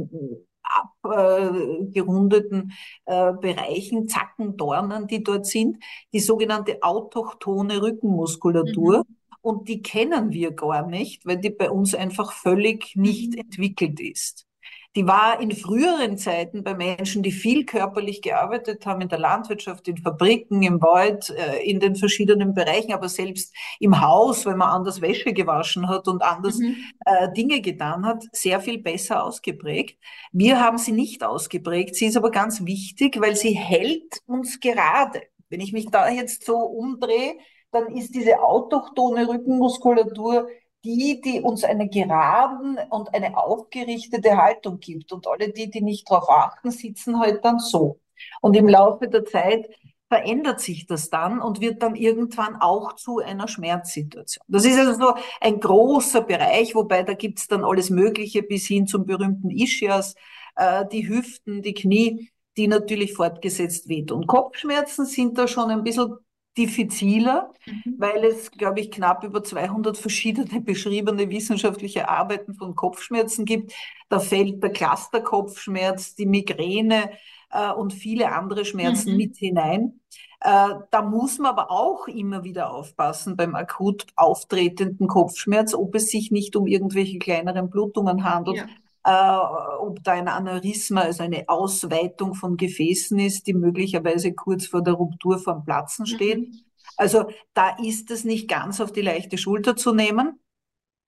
abgerundeten 1.03 2.71
äh, 3.05 3.33
Bereichen, 3.33 4.07
Zacken, 4.07 4.55
Dornen, 4.55 5.07
die 5.07 5.21
dort 5.21 5.45
sind, 5.45 5.83
die 6.13 6.21
sogenannte 6.21 6.81
autochtone 6.81 7.81
Rückenmuskulatur. 7.81 8.99
Mhm. 8.99 9.03
Und 9.41 9.67
die 9.67 9.81
kennen 9.81 10.31
wir 10.31 10.51
gar 10.51 10.87
nicht, 10.87 11.25
weil 11.25 11.39
die 11.39 11.49
bei 11.49 11.69
uns 11.69 11.93
einfach 11.93 12.31
völlig 12.31 12.95
nicht 12.95 13.33
mhm. 13.33 13.39
entwickelt 13.39 13.99
ist. 13.99 14.47
Die 14.95 15.05
war 15.05 15.39
in 15.39 15.51
früheren 15.51 16.17
Zeiten 16.17 16.63
bei 16.63 16.73
Menschen, 16.73 17.21
die 17.21 17.31
viel 17.31 17.63
körperlich 17.65 18.23
gearbeitet 18.23 18.87
haben, 18.87 19.01
in 19.01 19.09
der 19.09 19.19
Landwirtschaft, 19.19 19.87
in 19.87 19.97
Fabriken, 19.97 20.63
im 20.63 20.81
Wald, 20.81 21.29
äh, 21.29 21.63
in 21.63 21.79
den 21.79 21.95
verschiedenen 21.95 22.55
Bereichen, 22.55 22.93
aber 22.93 23.07
selbst 23.07 23.53
im 23.79 24.01
Haus, 24.01 24.47
wenn 24.47 24.57
man 24.57 24.69
anders 24.69 24.99
Wäsche 25.01 25.31
gewaschen 25.31 25.87
hat 25.87 26.07
und 26.07 26.23
anders 26.23 26.57
mhm. 26.57 26.75
äh, 27.05 27.31
Dinge 27.33 27.61
getan 27.61 28.03
hat, 28.03 28.23
sehr 28.31 28.59
viel 28.61 28.79
besser 28.79 29.23
ausgeprägt. 29.23 29.99
Wir 30.31 30.59
haben 30.59 30.79
sie 30.79 30.91
nicht 30.91 31.23
ausgeprägt. 31.23 31.95
Sie 31.95 32.07
ist 32.07 32.17
aber 32.17 32.31
ganz 32.31 32.65
wichtig, 32.65 33.21
weil 33.21 33.35
sie 33.35 33.51
hält 33.51 34.21
uns 34.25 34.59
gerade. 34.59 35.21
Wenn 35.49 35.61
ich 35.61 35.71
mich 35.71 35.89
da 35.91 36.09
jetzt 36.09 36.45
so 36.45 36.57
umdrehe, 36.57 37.35
dann 37.71 37.95
ist 37.95 38.15
diese 38.15 38.39
autochtone 38.39 39.27
Rückenmuskulatur 39.27 40.47
die, 40.83 41.21
die 41.21 41.41
uns 41.41 41.63
eine 41.63 41.89
geraden 41.89 42.77
und 42.89 43.13
eine 43.13 43.37
aufgerichtete 43.37 44.37
Haltung 44.37 44.79
gibt. 44.79 45.11
Und 45.11 45.27
alle 45.27 45.51
die, 45.51 45.69
die 45.69 45.81
nicht 45.81 46.09
darauf 46.09 46.29
achten, 46.29 46.71
sitzen 46.71 47.19
halt 47.19 47.43
dann 47.43 47.59
so. 47.59 47.99
Und 48.41 48.55
im 48.55 48.67
Laufe 48.67 49.07
der 49.07 49.25
Zeit 49.25 49.69
verändert 50.09 50.59
sich 50.59 50.87
das 50.87 51.09
dann 51.09 51.39
und 51.39 51.61
wird 51.61 51.83
dann 51.83 51.95
irgendwann 51.95 52.55
auch 52.55 52.93
zu 52.93 53.19
einer 53.19 53.47
Schmerzsituation. 53.47 54.43
Das 54.47 54.65
ist 54.65 54.79
also 54.79 54.99
so 54.99 55.13
ein 55.39 55.59
großer 55.59 56.21
Bereich, 56.21 56.73
wobei 56.73 57.03
da 57.03 57.13
gibt's 57.13 57.47
dann 57.47 57.63
alles 57.63 57.91
Mögliche 57.91 58.41
bis 58.41 58.65
hin 58.65 58.87
zum 58.87 59.05
berühmten 59.05 59.51
Ischias, 59.51 60.15
äh, 60.55 60.85
die 60.91 61.07
Hüften, 61.07 61.61
die 61.61 61.75
Knie, 61.75 62.31
die 62.57 62.67
natürlich 62.67 63.13
fortgesetzt 63.13 63.87
wehtun. 63.87 64.25
Kopfschmerzen 64.25 65.05
sind 65.05 65.37
da 65.37 65.47
schon 65.47 65.69
ein 65.69 65.83
bisschen 65.83 66.17
diffiziler, 66.59 67.53
mhm. 67.65 67.95
weil 67.97 68.23
es, 68.25 68.51
glaube 68.51 68.81
ich, 68.81 68.91
knapp 68.91 69.23
über 69.23 69.43
200 69.43 69.97
verschiedene 69.97 70.61
beschriebene 70.61 71.29
wissenschaftliche 71.29 72.09
Arbeiten 72.09 72.53
von 72.53 72.75
Kopfschmerzen 72.75 73.45
gibt. 73.45 73.73
Da 74.09 74.19
fällt 74.19 74.61
der 74.61 74.71
Clusterkopfschmerz, 74.71 76.15
die 76.15 76.25
Migräne 76.25 77.11
äh, 77.51 77.71
und 77.71 77.93
viele 77.93 78.33
andere 78.33 78.65
Schmerzen 78.65 79.11
mhm. 79.11 79.17
mit 79.17 79.37
hinein. 79.37 79.99
Äh, 80.41 80.75
da 80.91 81.01
muss 81.01 81.39
man 81.39 81.51
aber 81.51 81.71
auch 81.71 82.07
immer 82.07 82.43
wieder 82.43 82.71
aufpassen 82.71 83.37
beim 83.37 83.55
akut 83.55 84.07
auftretenden 84.15 85.07
Kopfschmerz, 85.07 85.73
ob 85.73 85.95
es 85.95 86.09
sich 86.09 86.29
nicht 86.31 86.55
um 86.55 86.67
irgendwelche 86.67 87.19
kleineren 87.19 87.69
Blutungen 87.69 88.23
handelt. 88.23 88.57
Ja. 88.57 88.65
Äh, 89.09 89.39
ob 89.79 90.03
da 90.03 90.11
ein 90.11 90.27
Aneurysma, 90.27 91.01
also 91.01 91.23
eine 91.23 91.49
Ausweitung 91.49 92.35
von 92.35 92.57
Gefäßen 92.57 93.17
ist, 93.17 93.47
die 93.47 93.55
möglicherweise 93.55 94.33
kurz 94.33 94.67
vor 94.67 94.83
der 94.83 94.93
Ruptur 94.93 95.39
vom 95.39 95.65
Platzen 95.65 96.05
steht. 96.05 96.37
Mhm. 96.37 96.59
Also 96.95 97.25
da 97.55 97.75
ist 97.81 98.11
es 98.11 98.23
nicht 98.23 98.47
ganz 98.47 98.79
auf 98.79 98.91
die 98.91 99.01
leichte 99.01 99.39
Schulter 99.39 99.75
zu 99.75 99.95
nehmen. 99.95 100.39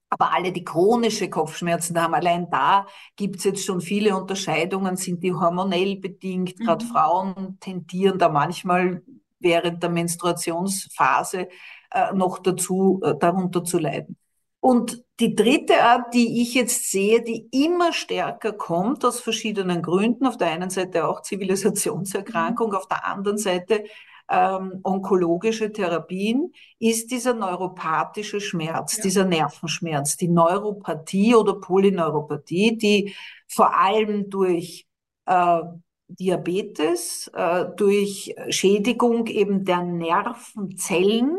Aber 0.09 0.33
alle, 0.33 0.51
die 0.51 0.63
chronische 0.63 1.29
Kopfschmerzen 1.29 2.01
haben, 2.01 2.15
allein 2.15 2.49
da 2.49 2.87
gibt 3.15 3.35
es 3.35 3.43
jetzt 3.43 3.63
schon 3.63 3.81
viele 3.81 4.17
Unterscheidungen, 4.17 4.97
sind 4.97 5.21
die 5.21 5.33
hormonell 5.33 5.97
bedingt. 5.97 6.57
Mhm. 6.57 6.65
Gerade 6.65 6.85
Frauen 6.85 7.59
tendieren 7.59 8.17
da 8.17 8.29
manchmal 8.29 9.03
während 9.39 9.83
der 9.83 9.91
Menstruationsphase 9.91 11.49
äh, 11.91 12.13
noch 12.15 12.39
dazu, 12.39 12.99
äh, 13.03 13.13
darunter 13.15 13.63
zu 13.63 13.77
leiden. 13.77 14.17
Und 14.61 15.03
die 15.19 15.35
dritte 15.35 15.83
Art, 15.83 16.13
die 16.13 16.41
ich 16.41 16.53
jetzt 16.53 16.91
sehe, 16.91 17.21
die 17.23 17.49
immer 17.51 17.93
stärker 17.93 18.53
kommt, 18.53 19.03
aus 19.03 19.19
verschiedenen 19.19 19.81
Gründen, 19.81 20.27
auf 20.27 20.37
der 20.37 20.51
einen 20.51 20.69
Seite 20.69 21.07
auch 21.07 21.23
Zivilisationserkrankung, 21.23 22.69
mhm. 22.69 22.75
auf 22.75 22.87
der 22.87 23.05
anderen 23.05 23.39
Seite 23.39 23.83
ähm, 24.29 24.79
onkologische 24.83 25.71
Therapien, 25.71 26.53
ist 26.77 27.09
dieser 27.09 27.33
neuropathische 27.33 28.39
Schmerz, 28.39 28.97
ja. 28.97 29.03
dieser 29.03 29.25
Nervenschmerz, 29.25 30.15
die 30.15 30.27
Neuropathie 30.27 31.33
oder 31.35 31.55
Polyneuropathie, 31.55 32.77
die 32.77 33.15
vor 33.47 33.75
allem 33.75 34.29
durch 34.29 34.87
äh, 35.25 35.61
Diabetes, 36.07 37.31
äh, 37.33 37.65
durch 37.75 38.35
Schädigung 38.49 39.25
eben 39.25 39.65
der 39.65 39.81
Nervenzellen, 39.81 41.35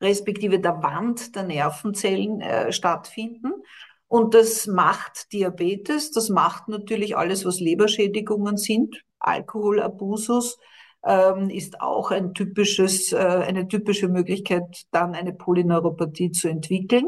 respektive 0.00 0.60
der 0.60 0.82
Wand 0.82 1.34
der 1.34 1.44
Nervenzellen 1.44 2.40
äh, 2.40 2.72
stattfinden. 2.72 3.52
Und 4.08 4.34
das 4.34 4.66
macht 4.66 5.32
Diabetes, 5.32 6.12
das 6.12 6.28
macht 6.28 6.68
natürlich 6.68 7.16
alles, 7.16 7.44
was 7.44 7.58
Leberschädigungen 7.60 8.56
sind, 8.56 9.02
Alkoholabusus, 9.18 10.58
ähm, 11.04 11.50
ist 11.50 11.80
auch 11.80 12.10
ein 12.10 12.34
typisches, 12.34 13.12
äh, 13.12 13.16
eine 13.16 13.66
typische 13.68 14.08
Möglichkeit, 14.08 14.84
dann 14.92 15.14
eine 15.14 15.32
Polyneuropathie 15.32 16.30
zu 16.30 16.48
entwickeln. 16.48 17.06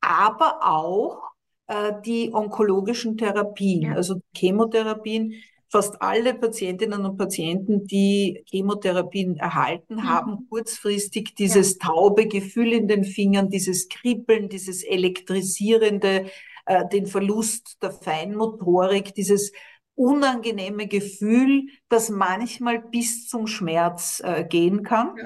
Aber 0.00 0.60
auch 0.62 1.22
äh, 1.68 1.92
die 2.04 2.32
onkologischen 2.32 3.16
Therapien, 3.16 3.82
ja. 3.82 3.94
also 3.94 4.20
Chemotherapien, 4.36 5.34
fast 5.72 6.02
alle 6.02 6.34
Patientinnen 6.34 7.06
und 7.06 7.16
Patienten, 7.16 7.86
die 7.86 8.44
Chemotherapien 8.50 9.38
erhalten, 9.38 9.94
mhm. 9.94 10.08
haben 10.08 10.46
kurzfristig 10.50 11.34
dieses 11.34 11.78
ja. 11.78 11.88
taube 11.88 12.28
Gefühl 12.28 12.74
in 12.74 12.88
den 12.88 13.04
Fingern, 13.04 13.48
dieses 13.48 13.88
Kribbeln, 13.88 14.50
dieses 14.50 14.84
elektrisierende, 14.84 16.26
äh, 16.66 16.86
den 16.88 17.06
Verlust 17.06 17.82
der 17.82 17.90
Feinmotorik, 17.90 19.14
dieses 19.14 19.52
unangenehme 19.94 20.88
Gefühl, 20.88 21.68
das 21.88 22.10
manchmal 22.10 22.80
bis 22.80 23.26
zum 23.26 23.46
Schmerz 23.46 24.20
äh, 24.22 24.44
gehen 24.44 24.82
kann. 24.82 25.16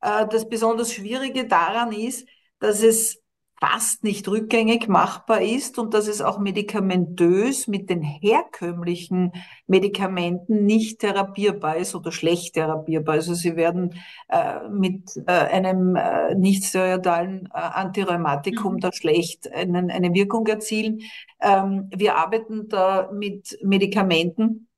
Ja. 0.00 0.22
Äh, 0.22 0.28
das 0.28 0.48
besonders 0.48 0.94
Schwierige 0.94 1.46
daran 1.46 1.92
ist, 1.92 2.26
dass 2.58 2.82
es 2.82 3.22
fast 3.64 4.04
nicht 4.04 4.28
rückgängig 4.28 4.88
machbar 4.88 5.40
ist 5.40 5.78
und 5.78 5.94
dass 5.94 6.06
es 6.06 6.20
auch 6.20 6.38
medikamentös 6.38 7.66
mit 7.66 7.88
den 7.88 8.02
herkömmlichen 8.02 9.32
Medikamenten 9.66 10.66
nicht 10.66 10.98
therapierbar 10.98 11.76
ist 11.76 11.94
oder 11.94 12.12
schlecht 12.12 12.54
therapierbar. 12.54 13.14
Also 13.14 13.32
sie 13.32 13.56
werden 13.56 13.94
äh, 14.28 14.68
mit 14.68 15.16
äh, 15.26 15.32
einem 15.32 15.96
äh, 15.96 16.34
nicht 16.34 16.64
steroidalen 16.64 17.46
äh, 17.46 17.58
Antirheumatikum 17.58 18.74
mhm. 18.74 18.80
da 18.80 18.92
schlecht 18.92 19.50
einen, 19.50 19.90
eine 19.90 20.12
Wirkung 20.12 20.46
erzielen. 20.46 21.00
Ähm, 21.40 21.88
wir 21.94 22.16
arbeiten 22.16 22.68
da 22.68 23.10
mit 23.12 23.58
Medikamenten, 23.62 24.68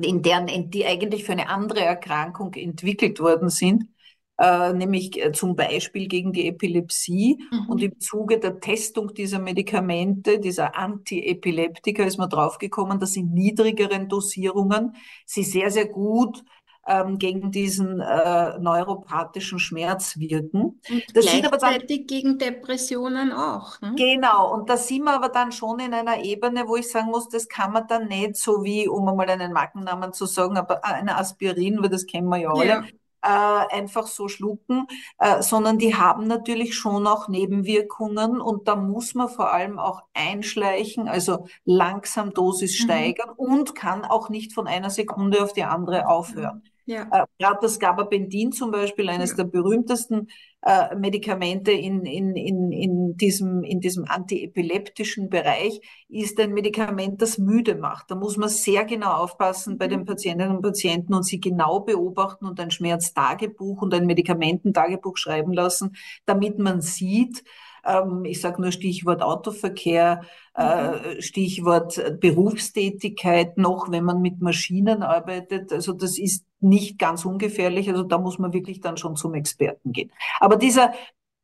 in 0.00 0.22
deren, 0.22 0.70
die 0.70 0.86
eigentlich 0.86 1.24
für 1.24 1.32
eine 1.32 1.48
andere 1.48 1.80
Erkrankung 1.80 2.54
entwickelt 2.54 3.20
worden 3.20 3.50
sind 3.50 3.84
äh, 4.38 4.72
nämlich 4.72 5.22
äh, 5.22 5.32
zum 5.32 5.56
Beispiel 5.56 6.06
gegen 6.06 6.32
die 6.32 6.46
Epilepsie. 6.46 7.38
Mhm. 7.50 7.68
Und 7.68 7.82
im 7.82 7.98
Zuge 7.98 8.38
der 8.38 8.60
Testung 8.60 9.12
dieser 9.12 9.40
Medikamente, 9.40 10.38
dieser 10.38 10.76
Antiepileptika, 10.76 12.04
ist 12.04 12.18
man 12.18 12.30
draufgekommen, 12.30 13.00
dass 13.00 13.16
in 13.16 13.32
niedrigeren 13.32 14.08
Dosierungen 14.08 14.94
sie 15.26 15.42
sehr, 15.42 15.70
sehr 15.70 15.86
gut 15.86 16.44
ähm, 16.86 17.18
gegen 17.18 17.50
diesen 17.50 18.00
äh, 18.00 18.58
neuropathischen 18.58 19.58
Schmerz 19.58 20.16
wirken. 20.18 20.80
Und 20.88 21.02
das 21.14 21.26
gleichzeitig 21.26 21.98
dann, 21.98 22.06
gegen 22.06 22.38
Depressionen 22.38 23.32
auch. 23.32 23.80
Ne? 23.80 23.94
Genau, 23.96 24.54
und 24.54 24.70
da 24.70 24.76
sind 24.76 25.02
wir 25.02 25.14
aber 25.14 25.28
dann 25.28 25.52
schon 25.52 25.80
in 25.80 25.92
einer 25.92 26.22
Ebene, 26.22 26.66
wo 26.66 26.76
ich 26.76 26.88
sagen 26.88 27.10
muss, 27.10 27.28
das 27.28 27.48
kann 27.48 27.72
man 27.72 27.86
dann 27.88 28.08
nicht 28.08 28.36
so 28.36 28.64
wie, 28.64 28.88
um 28.88 29.06
einmal 29.08 29.28
einen 29.28 29.52
Markennamen 29.52 30.12
zu 30.12 30.26
sagen, 30.26 30.56
aber 30.56 30.84
eine 30.84 31.16
Aspirin, 31.18 31.82
weil 31.82 31.90
das 31.90 32.06
kennen 32.06 32.28
wir 32.28 32.38
ja 32.38 32.50
alle. 32.50 32.66
Ja 32.66 32.80
äh, 32.80 32.97
einfach 33.26 34.06
so 34.06 34.28
schlucken, 34.28 34.86
äh, 35.18 35.42
sondern 35.42 35.78
die 35.78 35.94
haben 35.94 36.26
natürlich 36.26 36.74
schon 36.74 37.06
auch 37.06 37.28
Nebenwirkungen 37.28 38.40
und 38.40 38.68
da 38.68 38.76
muss 38.76 39.14
man 39.14 39.28
vor 39.28 39.52
allem 39.52 39.78
auch 39.78 40.02
einschleichen, 40.14 41.08
also 41.08 41.46
langsam 41.64 42.32
Dosis 42.32 42.78
mhm. 42.78 42.84
steigern 42.84 43.30
und 43.30 43.74
kann 43.74 44.04
auch 44.04 44.28
nicht 44.28 44.52
von 44.52 44.66
einer 44.66 44.90
Sekunde 44.90 45.42
auf 45.42 45.52
die 45.52 45.64
andere 45.64 46.08
aufhören. 46.08 46.62
Ja. 46.88 47.06
Äh, 47.12 47.26
Gerade 47.38 47.58
das 47.60 47.78
Gabapentin 47.78 48.50
zum 48.50 48.70
Beispiel, 48.70 49.10
eines 49.10 49.32
ja. 49.32 49.36
der 49.36 49.44
berühmtesten 49.44 50.28
äh, 50.62 50.96
Medikamente 50.96 51.70
in, 51.70 52.06
in, 52.06 52.34
in, 52.34 52.72
in, 52.72 53.14
diesem, 53.18 53.62
in 53.62 53.80
diesem 53.80 54.06
antiepileptischen 54.08 55.28
Bereich, 55.28 55.82
ist 56.08 56.40
ein 56.40 56.54
Medikament, 56.54 57.20
das 57.20 57.36
müde 57.36 57.74
macht. 57.74 58.10
Da 58.10 58.14
muss 58.14 58.38
man 58.38 58.48
sehr 58.48 58.86
genau 58.86 59.12
aufpassen 59.12 59.76
bei 59.76 59.86
den 59.86 60.00
mhm. 60.00 60.04
Patientinnen 60.06 60.56
und 60.56 60.62
Patienten 60.62 61.12
und 61.12 61.24
sie 61.24 61.40
genau 61.40 61.80
beobachten 61.80 62.46
und 62.46 62.58
ein 62.58 62.70
Schmerztagebuch 62.70 63.82
und 63.82 63.92
ein 63.92 64.06
Medikamententagebuch 64.06 65.18
schreiben 65.18 65.52
lassen, 65.52 65.94
damit 66.24 66.58
man 66.58 66.80
sieht, 66.80 67.44
ähm, 67.88 68.24
ich 68.24 68.40
sage 68.40 68.60
nur 68.60 68.72
Stichwort 68.72 69.22
Autoverkehr, 69.22 70.22
äh, 70.54 70.88
mhm. 70.88 71.20
Stichwort 71.20 72.20
Berufstätigkeit, 72.20 73.56
noch 73.56 73.90
wenn 73.90 74.04
man 74.04 74.20
mit 74.20 74.40
Maschinen 74.40 75.02
arbeitet. 75.02 75.72
Also 75.72 75.92
das 75.92 76.18
ist 76.18 76.44
nicht 76.60 76.98
ganz 76.98 77.24
ungefährlich. 77.24 77.88
Also 77.88 78.02
da 78.02 78.18
muss 78.18 78.38
man 78.38 78.52
wirklich 78.52 78.80
dann 78.80 78.96
schon 78.96 79.16
zum 79.16 79.34
Experten 79.34 79.92
gehen. 79.92 80.10
Aber 80.40 80.56
dieser 80.56 80.92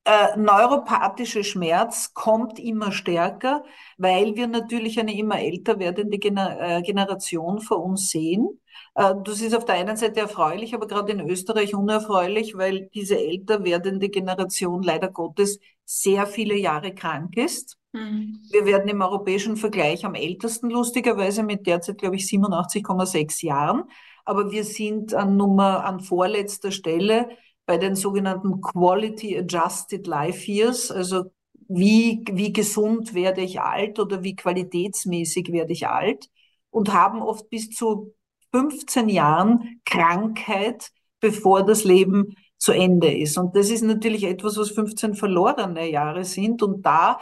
äh, 0.04 0.36
neuropathische 0.36 1.44
Schmerz 1.44 2.12
kommt 2.12 2.58
immer 2.58 2.92
stärker, 2.92 3.64
weil 3.96 4.36
wir 4.36 4.46
natürlich 4.46 5.00
eine 5.00 5.16
immer 5.16 5.40
älter 5.40 5.78
werdende 5.78 6.18
Gener 6.18 6.60
äh, 6.60 6.82
Generation 6.82 7.60
vor 7.60 7.82
uns 7.82 8.10
sehen. 8.10 8.60
Äh, 8.94 9.14
das 9.24 9.40
ist 9.40 9.54
auf 9.54 9.64
der 9.64 9.76
einen 9.76 9.96
Seite 9.96 10.20
erfreulich, 10.20 10.74
aber 10.74 10.86
gerade 10.86 11.12
in 11.12 11.28
Österreich 11.28 11.74
unerfreulich, 11.74 12.56
weil 12.56 12.90
diese 12.92 13.18
älter 13.18 13.64
werdende 13.64 14.10
Generation 14.10 14.82
leider 14.82 15.08
Gottes 15.08 15.58
sehr 15.86 16.26
viele 16.26 16.56
Jahre 16.56 16.94
krank 16.94 17.36
ist. 17.38 17.78
Mhm. 17.92 18.40
Wir 18.50 18.66
werden 18.66 18.88
im 18.88 19.00
europäischen 19.00 19.56
Vergleich 19.56 20.04
am 20.04 20.14
ältesten 20.14 20.68
lustigerweise 20.68 21.42
mit 21.42 21.66
derzeit, 21.66 21.98
glaube 21.98 22.16
ich, 22.16 22.24
87,6 22.26 23.44
Jahren. 23.44 23.84
Aber 24.26 24.50
wir 24.50 24.64
sind 24.64 25.14
an 25.14 25.36
Nummer, 25.36 25.84
an 25.84 26.00
vorletzter 26.00 26.70
Stelle 26.72 27.28
bei 27.66 27.78
den 27.78 27.94
sogenannten 27.94 28.60
Quality 28.60 29.38
Adjusted 29.38 30.06
Life 30.06 30.50
Years, 30.50 30.90
also 30.90 31.24
wie, 31.68 32.24
wie 32.30 32.52
gesund 32.52 33.14
werde 33.14 33.40
ich 33.40 33.60
alt 33.60 33.98
oder 33.98 34.22
wie 34.22 34.36
qualitätsmäßig 34.36 35.50
werde 35.50 35.72
ich 35.72 35.88
alt 35.88 36.28
und 36.70 36.92
haben 36.92 37.22
oft 37.22 37.48
bis 37.48 37.70
zu 37.70 38.14
15 38.52 39.08
Jahren 39.08 39.80
Krankheit, 39.84 40.90
bevor 41.20 41.64
das 41.64 41.84
Leben 41.84 42.36
zu 42.58 42.72
Ende 42.72 43.12
ist. 43.12 43.38
Und 43.38 43.56
das 43.56 43.70
ist 43.70 43.82
natürlich 43.82 44.24
etwas, 44.24 44.56
was 44.56 44.70
15 44.70 45.14
verlorene 45.14 45.90
Jahre 45.90 46.24
sind. 46.24 46.62
Und 46.62 46.84
da 46.84 47.18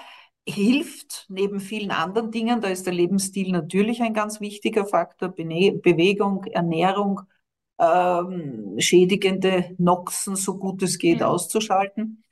hilft 0.47 1.27
neben 1.29 1.61
vielen 1.61 1.91
anderen 1.91 2.31
Dingen, 2.31 2.61
da 2.61 2.69
ist 2.69 2.87
der 2.87 2.93
Lebensstil 2.93 3.51
natürlich 3.53 4.03
ein 4.03 4.15
ganz 4.15 4.41
wichtiger 4.41 4.87
Faktor, 4.87 5.31
Bewegung, 5.31 6.45
Ernährung, 6.45 7.23
ähm, 7.79 8.77
schädigende 8.79 9.75
Noxen 9.79 10.37
so 10.37 10.59
gut 10.59 10.83
es 10.83 10.99
geht 10.99 11.21
ja. 11.21 11.29
auszuschalten. 11.29 12.23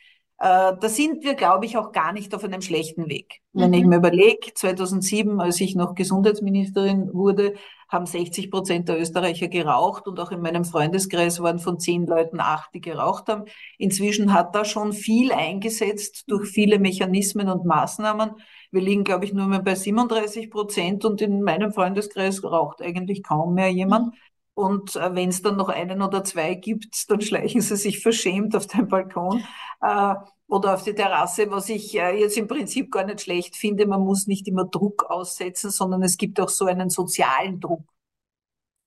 Äh, 0.43 0.73
da 0.81 0.89
sind 0.89 1.23
wir, 1.23 1.35
glaube 1.35 1.67
ich, 1.67 1.77
auch 1.77 1.93
gar 1.93 2.15
nicht 2.15 2.35
auf 2.35 2.45
einem 2.45 2.63
schlechten 2.63 3.11
Weg. 3.11 3.41
Mhm. 3.53 3.61
Wenn 3.61 3.73
ich 3.75 3.85
mir 3.85 3.97
überlege, 3.97 4.55
2007, 4.55 5.39
als 5.39 5.61
ich 5.61 5.75
noch 5.75 5.95
Gesundheitsministerin 5.95 7.13
wurde, 7.13 7.55
haben 7.91 8.07
60 8.07 8.51
Prozent 8.51 8.89
der 8.89 8.99
Österreicher 8.99 9.49
geraucht 9.49 10.07
und 10.07 10.19
auch 10.19 10.31
in 10.31 10.41
meinem 10.41 10.65
Freundeskreis 10.65 11.41
waren 11.41 11.59
von 11.59 11.79
zehn 11.79 12.07
Leuten 12.07 12.41
acht, 12.41 12.73
die 12.73 12.81
geraucht 12.81 13.29
haben. 13.29 13.45
Inzwischen 13.77 14.33
hat 14.33 14.55
da 14.55 14.65
schon 14.65 14.95
viel 14.95 15.31
eingesetzt 15.31 16.25
durch 16.29 16.49
viele 16.49 16.79
Mechanismen 16.79 17.51
und 17.51 17.67
Maßnahmen. 17.67 18.31
Wir 18.71 18.81
liegen, 18.81 19.05
glaube 19.05 19.27
ich, 19.27 19.35
nur 19.35 19.47
mehr 19.47 19.61
bei 19.61 19.75
37 19.75 20.51
Prozent 20.51 21.05
und 21.05 21.21
in 21.21 21.43
meinem 21.43 21.73
Freundeskreis 21.73 22.43
raucht 22.45 22.81
eigentlich 22.81 23.23
kaum 23.23 23.55
mehr 23.55 23.71
jemand. 23.71 24.15
Und 24.61 24.95
äh, 24.97 25.15
wenn 25.15 25.31
es 25.31 25.41
dann 25.41 25.57
noch 25.57 25.71
einen 25.71 26.03
oder 26.03 26.23
zwei 26.23 26.55
gibt, 26.55 27.11
dann 27.11 27.23
schleichen 27.23 27.63
sie 27.63 27.77
sich 27.77 28.01
verschämt 28.01 28.55
auf 28.55 28.67
den 28.67 28.89
Balkon 28.89 29.43
äh, 29.81 30.15
oder 30.49 30.75
auf 30.75 30.83
die 30.83 30.95
Terrasse, 30.95 31.51
was 31.51 31.71
ich 31.71 31.99
äh, 31.99 32.21
jetzt 32.21 32.37
im 32.37 32.47
Prinzip 32.47 32.93
gar 32.93 33.05
nicht 33.05 33.23
schlecht 33.23 33.57
finde. 33.57 33.87
Man 33.87 34.03
muss 34.03 34.27
nicht 34.27 34.47
immer 34.49 34.67
Druck 34.67 35.05
aussetzen, 35.09 35.71
sondern 35.71 36.03
es 36.03 36.19
gibt 36.19 36.39
auch 36.41 36.51
so 36.51 36.67
einen 36.67 36.91
sozialen 36.91 37.59
Druck 37.59 37.83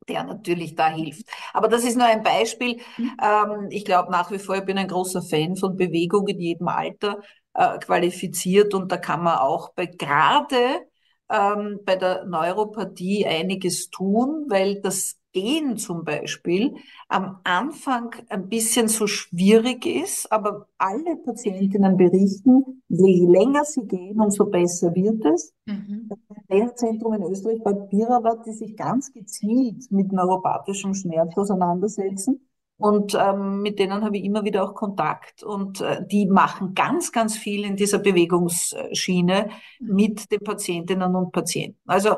der 0.09 0.25
natürlich 0.25 0.75
da 0.75 0.89
hilft. 0.89 1.25
Aber 1.53 1.69
das 1.69 1.85
ist 1.85 1.95
nur 1.95 2.05
ein 2.05 2.23
Beispiel. 2.23 2.81
Mhm. 2.97 3.17
Ähm, 3.23 3.67
ich 3.69 3.85
glaube 3.85 4.11
nach 4.11 4.31
wie 4.31 4.39
vor, 4.39 4.57
ich 4.57 4.65
bin 4.65 4.77
ein 4.77 4.89
großer 4.89 5.21
Fan 5.21 5.55
von 5.55 5.77
Bewegung 5.77 6.27
in 6.27 6.41
jedem 6.41 6.67
Alter 6.67 7.21
äh, 7.53 7.79
qualifiziert 7.79 8.73
und 8.73 8.91
da 8.91 8.97
kann 8.97 9.23
man 9.23 9.37
auch 9.37 9.73
bei 9.75 9.85
gerade 9.85 10.81
ähm, 11.29 11.79
bei 11.85 11.95
der 11.95 12.25
Neuropathie 12.25 13.25
einiges 13.25 13.89
tun, 13.89 14.45
weil 14.49 14.81
das 14.81 15.17
Gehen 15.33 15.77
zum 15.77 16.05
Beispiel 16.05 16.75
am 17.09 17.39
Anfang 17.43 18.15
ein 18.29 18.47
bisschen 18.49 18.87
so 18.87 19.07
schwierig 19.07 19.85
ist, 19.85 20.31
aber 20.31 20.67
alle 20.77 21.17
Patientinnen 21.17 21.97
berichten, 21.97 22.83
je 22.87 23.25
länger 23.27 23.65
sie 23.65 23.85
gehen, 23.85 24.21
umso 24.21 24.45
besser 24.45 24.93
wird 24.95 25.25
es. 25.25 25.53
Mhm. 25.65 26.09
Das 26.09 26.19
Lehrzentrum 26.49 27.13
in 27.13 27.23
Österreich, 27.23 27.63
Bad 27.63 27.89
Birawat, 27.89 28.45
die 28.45 28.53
sich 28.53 28.77
ganz 28.77 29.11
gezielt 29.11 29.91
mit 29.91 30.11
neuropathischem 30.11 30.93
Schmerz 30.93 31.35
auseinandersetzen. 31.35 32.47
Und 32.77 33.15
ähm, 33.15 33.61
mit 33.61 33.79
denen 33.79 34.03
habe 34.03 34.17
ich 34.17 34.25
immer 34.25 34.43
wieder 34.43 34.63
auch 34.63 34.73
Kontakt. 34.73 35.43
Und 35.43 35.81
äh, 35.81 36.05
die 36.05 36.25
machen 36.25 36.73
ganz, 36.73 37.11
ganz 37.11 37.37
viel 37.37 37.63
in 37.63 37.75
dieser 37.75 37.99
Bewegungsschiene 37.99 39.49
mhm. 39.79 39.95
mit 39.95 40.31
den 40.31 40.39
Patientinnen 40.41 41.15
und 41.15 41.31
Patienten. 41.31 41.79
Also 41.85 42.17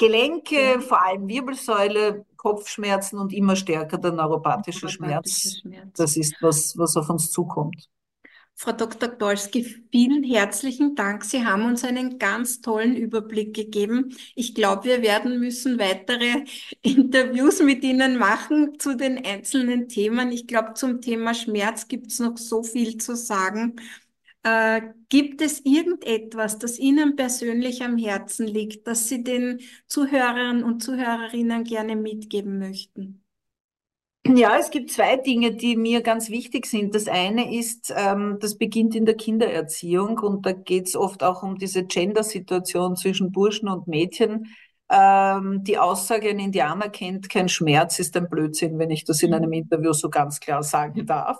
Gelenke, 0.00 0.78
mhm. 0.78 0.80
vor 0.80 1.04
allem 1.04 1.28
Wirbelsäule, 1.28 2.24
Kopfschmerzen 2.36 3.18
und 3.18 3.34
immer 3.34 3.54
stärker 3.54 3.98
der 3.98 4.12
neuropathische, 4.12 4.86
neuropathische 4.86 4.88
Schmerz. 4.88 5.60
Schmerz. 5.60 5.88
Das 5.94 6.16
ist 6.16 6.34
was, 6.40 6.76
was 6.78 6.96
auf 6.96 7.10
uns 7.10 7.30
zukommt. 7.30 7.88
Frau 8.54 8.72
Dr. 8.72 9.08
Dolski, 9.08 9.62
vielen 9.90 10.22
herzlichen 10.22 10.94
Dank. 10.94 11.24
Sie 11.24 11.44
haben 11.44 11.64
uns 11.64 11.84
einen 11.84 12.18
ganz 12.18 12.60
tollen 12.60 12.96
Überblick 12.96 13.54
gegeben. 13.54 14.14
Ich 14.34 14.54
glaube, 14.54 14.84
wir 14.84 15.02
werden 15.02 15.38
müssen 15.38 15.78
weitere 15.78 16.44
Interviews 16.82 17.62
mit 17.62 17.82
Ihnen 17.84 18.16
machen 18.16 18.78
zu 18.78 18.96
den 18.96 19.22
einzelnen 19.24 19.88
Themen. 19.88 20.32
Ich 20.32 20.46
glaube, 20.46 20.74
zum 20.74 21.00
Thema 21.00 21.34
Schmerz 21.34 21.88
gibt 21.88 22.08
es 22.08 22.18
noch 22.20 22.38
so 22.38 22.62
viel 22.62 22.96
zu 22.96 23.16
sagen. 23.16 23.76
Äh, 24.42 24.80
gibt 25.10 25.42
es 25.42 25.60
irgendetwas, 25.64 26.58
das 26.58 26.78
Ihnen 26.78 27.14
persönlich 27.14 27.82
am 27.82 27.98
Herzen 27.98 28.46
liegt, 28.46 28.86
das 28.86 29.08
Sie 29.08 29.22
den 29.22 29.60
Zuhörern 29.86 30.62
und 30.64 30.82
Zuhörerinnen 30.82 31.64
gerne 31.64 31.94
mitgeben 31.94 32.58
möchten? 32.58 33.22
Ja, 34.26 34.58
es 34.58 34.70
gibt 34.70 34.90
zwei 34.90 35.16
Dinge, 35.16 35.54
die 35.54 35.76
mir 35.76 36.02
ganz 36.02 36.28
wichtig 36.28 36.66
sind. 36.66 36.94
Das 36.94 37.08
eine 37.08 37.54
ist, 37.54 37.92
ähm, 37.96 38.38
das 38.40 38.56
beginnt 38.56 38.94
in 38.94 39.06
der 39.06 39.16
Kindererziehung 39.16 40.18
und 40.18 40.44
da 40.44 40.52
geht 40.52 40.88
es 40.88 40.96
oft 40.96 41.22
auch 41.22 41.42
um 41.42 41.58
diese 41.58 41.84
Gender-Situation 41.84 42.96
zwischen 42.96 43.32
Burschen 43.32 43.68
und 43.68 43.88
Mädchen. 43.88 44.46
Ähm, 44.90 45.64
die 45.64 45.78
Aussage, 45.78 46.30
ein 46.30 46.38
Indianer 46.38 46.90
kennt 46.90 47.30
kein 47.30 47.48
Schmerz, 47.48 47.98
ist 47.98 48.16
ein 48.16 48.28
Blödsinn, 48.28 48.78
wenn 48.78 48.90
ich 48.90 49.04
das 49.04 49.22
in 49.22 49.32
einem 49.32 49.48
mhm. 49.50 49.54
Interview 49.54 49.92
so 49.92 50.10
ganz 50.10 50.38
klar 50.40 50.62
sagen 50.62 51.06
darf. 51.06 51.38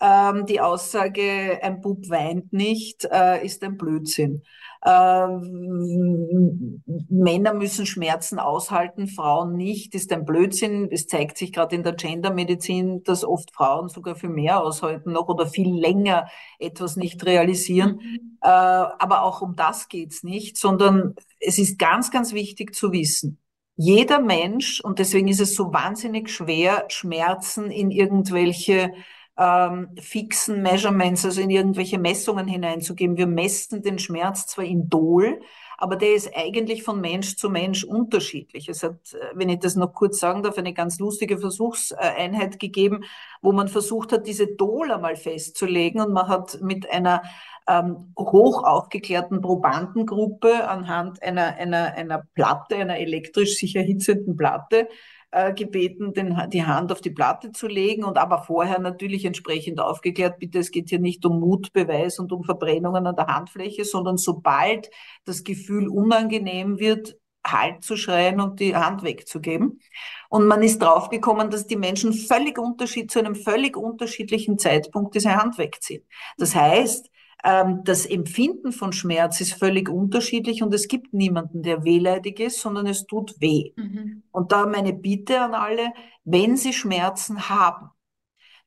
Ähm, 0.00 0.46
die 0.46 0.60
Aussage, 0.60 1.58
ein 1.62 1.80
Bub 1.80 2.08
weint 2.08 2.52
nicht, 2.52 3.04
äh, 3.10 3.44
ist 3.44 3.62
ein 3.64 3.76
Blödsinn. 3.76 4.42
Ähm, 4.84 6.82
Männer 7.08 7.52
müssen 7.52 7.84
Schmerzen 7.84 8.38
aushalten, 8.38 9.08
Frauen 9.08 9.56
nicht, 9.56 9.94
ist 9.94 10.12
ein 10.12 10.24
Blödsinn. 10.24 10.88
Es 10.90 11.06
zeigt 11.08 11.36
sich 11.36 11.52
gerade 11.52 11.74
in 11.74 11.82
der 11.82 11.94
Gendermedizin, 11.94 13.02
dass 13.02 13.24
oft 13.24 13.52
Frauen 13.54 13.88
sogar 13.88 14.14
viel 14.14 14.30
mehr 14.30 14.62
aushalten 14.62 15.12
noch 15.12 15.28
oder 15.28 15.46
viel 15.46 15.74
länger 15.74 16.28
etwas 16.60 16.96
nicht 16.96 17.24
realisieren. 17.26 18.00
Mhm. 18.00 18.38
Äh, 18.40 18.48
aber 18.48 19.24
auch 19.24 19.42
um 19.42 19.56
das 19.56 19.88
geht's 19.88 20.22
nicht, 20.22 20.56
sondern 20.56 21.16
es 21.40 21.58
ist 21.58 21.78
ganz, 21.78 22.10
ganz 22.12 22.32
wichtig 22.32 22.74
zu 22.74 22.92
wissen, 22.92 23.38
jeder 23.80 24.20
Mensch, 24.20 24.80
und 24.80 24.98
deswegen 24.98 25.28
ist 25.28 25.40
es 25.40 25.54
so 25.54 25.72
wahnsinnig 25.72 26.30
schwer, 26.30 26.86
Schmerzen 26.88 27.70
in 27.70 27.92
irgendwelche 27.92 28.92
ähm, 29.38 29.90
fixen 30.00 30.62
Measurements, 30.62 31.24
also 31.24 31.40
in 31.40 31.50
irgendwelche 31.50 31.98
Messungen 31.98 32.48
hineinzugeben. 32.48 33.16
Wir 33.16 33.28
messen 33.28 33.82
den 33.82 33.98
Schmerz 34.00 34.48
zwar 34.48 34.64
in 34.64 34.88
Dol, 34.88 35.40
aber 35.80 35.94
der 35.94 36.14
ist 36.14 36.32
eigentlich 36.34 36.82
von 36.82 37.00
Mensch 37.00 37.36
zu 37.36 37.48
Mensch 37.48 37.84
unterschiedlich. 37.84 38.68
Es 38.68 38.82
hat, 38.82 39.14
äh, 39.14 39.34
wenn 39.34 39.48
ich 39.48 39.60
das 39.60 39.76
noch 39.76 39.94
kurz 39.94 40.18
sagen 40.18 40.42
darf, 40.42 40.58
eine 40.58 40.74
ganz 40.74 40.98
lustige 40.98 41.38
Versuchseinheit 41.38 42.58
gegeben, 42.58 43.04
wo 43.40 43.52
man 43.52 43.68
versucht 43.68 44.12
hat, 44.12 44.26
diese 44.26 44.48
Dol 44.48 44.90
einmal 44.90 45.14
festzulegen 45.14 46.00
und 46.00 46.12
man 46.12 46.26
hat 46.26 46.60
mit 46.60 46.90
einer 46.90 47.22
ähm, 47.68 48.12
hoch 48.18 48.64
aufgeklärten 48.64 49.40
Probandengruppe 49.40 50.66
anhand 50.66 51.22
einer, 51.22 51.54
einer, 51.56 51.94
einer 51.94 52.24
Platte, 52.34 52.74
einer 52.74 52.98
elektrisch 52.98 53.56
sich 53.56 53.76
erhitzenden 53.76 54.36
Platte, 54.36 54.88
äh, 55.30 55.52
gebeten, 55.52 56.12
den, 56.14 56.36
die 56.50 56.64
Hand 56.64 56.92
auf 56.92 57.00
die 57.00 57.10
Platte 57.10 57.52
zu 57.52 57.66
legen 57.66 58.04
und 58.04 58.18
aber 58.18 58.42
vorher 58.42 58.78
natürlich 58.78 59.24
entsprechend 59.24 59.80
aufgeklärt, 59.80 60.38
bitte, 60.38 60.58
es 60.58 60.70
geht 60.70 60.88
hier 60.88 61.00
nicht 61.00 61.24
um 61.26 61.40
Mutbeweis 61.40 62.18
und 62.18 62.32
um 62.32 62.44
Verbrennungen 62.44 63.06
an 63.06 63.16
der 63.16 63.26
Handfläche, 63.26 63.84
sondern 63.84 64.16
sobald 64.16 64.90
das 65.24 65.44
Gefühl 65.44 65.88
unangenehm 65.88 66.78
wird, 66.78 67.16
Halt 67.46 67.82
zu 67.82 67.96
schreien 67.96 68.40
und 68.40 68.60
die 68.60 68.74
Hand 68.74 69.02
wegzugeben. 69.04 69.80
Und 70.28 70.46
man 70.46 70.62
ist 70.62 70.82
draufgekommen, 70.82 71.50
dass 71.50 71.66
die 71.66 71.76
Menschen 71.76 72.12
völlig 72.12 72.58
unterschied, 72.58 73.10
zu 73.10 73.20
einem 73.20 73.34
völlig 73.34 73.76
unterschiedlichen 73.76 74.58
Zeitpunkt 74.58 75.14
diese 75.14 75.34
Hand 75.34 75.56
wegziehen. 75.56 76.04
Das 76.36 76.54
heißt, 76.54 77.08
das 77.42 78.04
Empfinden 78.04 78.72
von 78.72 78.92
Schmerz 78.92 79.40
ist 79.40 79.54
völlig 79.54 79.88
unterschiedlich 79.88 80.62
und 80.62 80.74
es 80.74 80.88
gibt 80.88 81.14
niemanden, 81.14 81.62
der 81.62 81.84
wehleidig 81.84 82.40
ist, 82.40 82.60
sondern 82.60 82.86
es 82.86 83.06
tut 83.06 83.40
weh. 83.40 83.72
Mhm. 83.76 84.24
Und 84.32 84.50
da 84.50 84.66
meine 84.66 84.92
Bitte 84.92 85.40
an 85.40 85.54
alle, 85.54 85.92
wenn 86.24 86.56
Sie 86.56 86.72
Schmerzen 86.72 87.48
haben, 87.48 87.90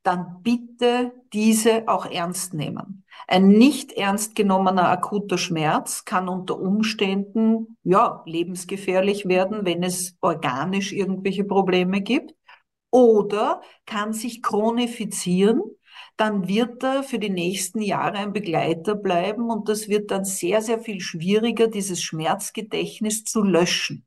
dann 0.03 0.41
bitte 0.41 1.11
diese 1.33 1.87
auch 1.87 2.05
ernst 2.05 2.53
nehmen. 2.53 3.03
Ein 3.27 3.49
nicht 3.49 3.91
ernst 3.91 4.35
genommener 4.35 4.89
akuter 4.89 5.37
Schmerz 5.37 6.05
kann 6.05 6.27
unter 6.27 6.59
Umständen, 6.59 7.77
ja, 7.83 8.23
lebensgefährlich 8.25 9.27
werden, 9.27 9.63
wenn 9.63 9.83
es 9.83 10.17
organisch 10.21 10.91
irgendwelche 10.91 11.43
Probleme 11.43 12.01
gibt 12.01 12.33
oder 12.91 13.61
kann 13.85 14.13
sich 14.13 14.43
chronifizieren 14.43 15.61
dann 16.17 16.47
wird 16.47 16.83
er 16.83 17.03
für 17.03 17.17
die 17.17 17.29
nächsten 17.29 17.81
Jahre 17.81 18.17
ein 18.17 18.33
Begleiter 18.33 18.95
bleiben 18.95 19.49
und 19.49 19.69
das 19.69 19.89
wird 19.89 20.11
dann 20.11 20.23
sehr, 20.23 20.61
sehr 20.61 20.79
viel 20.79 20.99
schwieriger, 20.99 21.67
dieses 21.67 22.01
Schmerzgedächtnis 22.03 23.23
zu 23.23 23.41
löschen. 23.41 24.05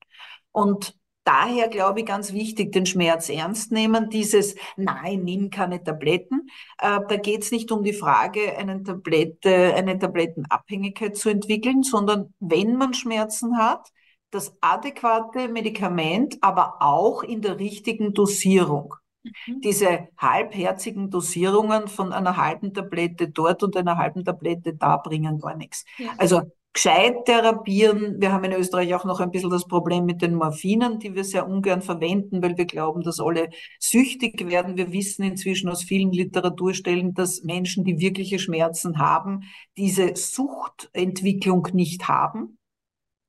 Und 0.53 0.97
daher 1.25 1.69
glaube 1.69 2.01
ich 2.01 2.07
ganz 2.07 2.33
wichtig, 2.33 2.71
den 2.71 2.87
Schmerz 2.87 3.29
ernst 3.29 3.73
nehmen, 3.73 4.11
dieses 4.11 4.55
Nein, 4.77 5.25
nimm 5.25 5.51
keine 5.51 5.83
Tabletten. 5.83 6.49
Äh, 6.79 7.01
da 7.09 7.17
geht 7.17 7.43
es 7.43 7.51
nicht 7.51 7.73
um 7.73 7.83
die 7.83 7.93
Frage, 7.95 8.57
eine 8.57 8.83
Tablette, 8.83 9.75
eine 9.75 9.99
Tablettenabhängigkeit 9.99 11.17
zu 11.17 11.31
entwickeln, 11.31 11.83
sondern 11.83 12.33
wenn 12.39 12.77
man 12.77 12.95
Schmerzen 12.95 13.59
hat, 13.59 13.89
das 14.35 14.57
adäquate 14.61 15.49
Medikament, 15.49 16.39
aber 16.41 16.77
auch 16.81 17.23
in 17.23 17.41
der 17.41 17.59
richtigen 17.59 18.13
Dosierung. 18.13 18.95
Mhm. 19.23 19.61
Diese 19.63 20.09
halbherzigen 20.19 21.11
Dosierungen 21.11 21.89
von 21.89 22.13
einer 22.13 22.37
halben 22.37 22.75
Tablette 22.75 23.29
dort 23.29 23.63
und 23.63 23.77
einer 23.77 23.97
halben 23.97 24.25
Tablette 24.25 24.75
da 24.75 24.97
bringen 24.97 25.39
gar 25.39 25.57
nichts. 25.57 25.85
Ja. 25.99 26.11
Also 26.19 26.43
gescheit 26.75 27.25
therapieren. 27.25 28.21
Wir 28.21 28.33
haben 28.33 28.45
in 28.45 28.53
Österreich 28.53 28.95
auch 28.95 29.05
noch 29.05 29.21
ein 29.21 29.31
bisschen 29.31 29.51
das 29.51 29.67
Problem 29.67 30.05
mit 30.05 30.21
den 30.21 30.35
Morphinen, 30.35 30.99
die 30.99 31.15
wir 31.15 31.23
sehr 31.23 31.49
ungern 31.49 31.83
verwenden, 31.83 32.43
weil 32.43 32.59
wir 32.59 32.67
glauben, 32.67 33.03
dass 33.03 33.21
alle 33.21 33.49
süchtig 33.79 34.47
werden. 34.49 34.77
Wir 34.77 34.93
wissen 34.93 35.23
inzwischen 35.23 35.69
aus 35.69 35.85
vielen 35.85 36.11
Literaturstellen, 36.11 37.15
dass 37.15 37.45
Menschen, 37.45 37.85
die 37.85 38.01
wirkliche 38.01 38.41
Schmerzen 38.41 38.99
haben, 38.99 39.45
diese 39.77 40.17
Suchtentwicklung 40.17 41.69
nicht 41.73 42.09
haben 42.09 42.59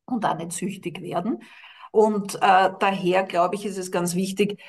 und 0.06 0.26
auch 0.26 0.38
nicht 0.38 0.52
süchtig 0.52 1.02
werden. 1.02 1.42
Und 1.92 2.36
äh, 2.36 2.72
daher, 2.80 3.24
glaube 3.24 3.56
ich, 3.56 3.66
ist 3.66 3.78
es 3.78 3.92
ganz 3.92 4.16
wichtig, 4.16 4.62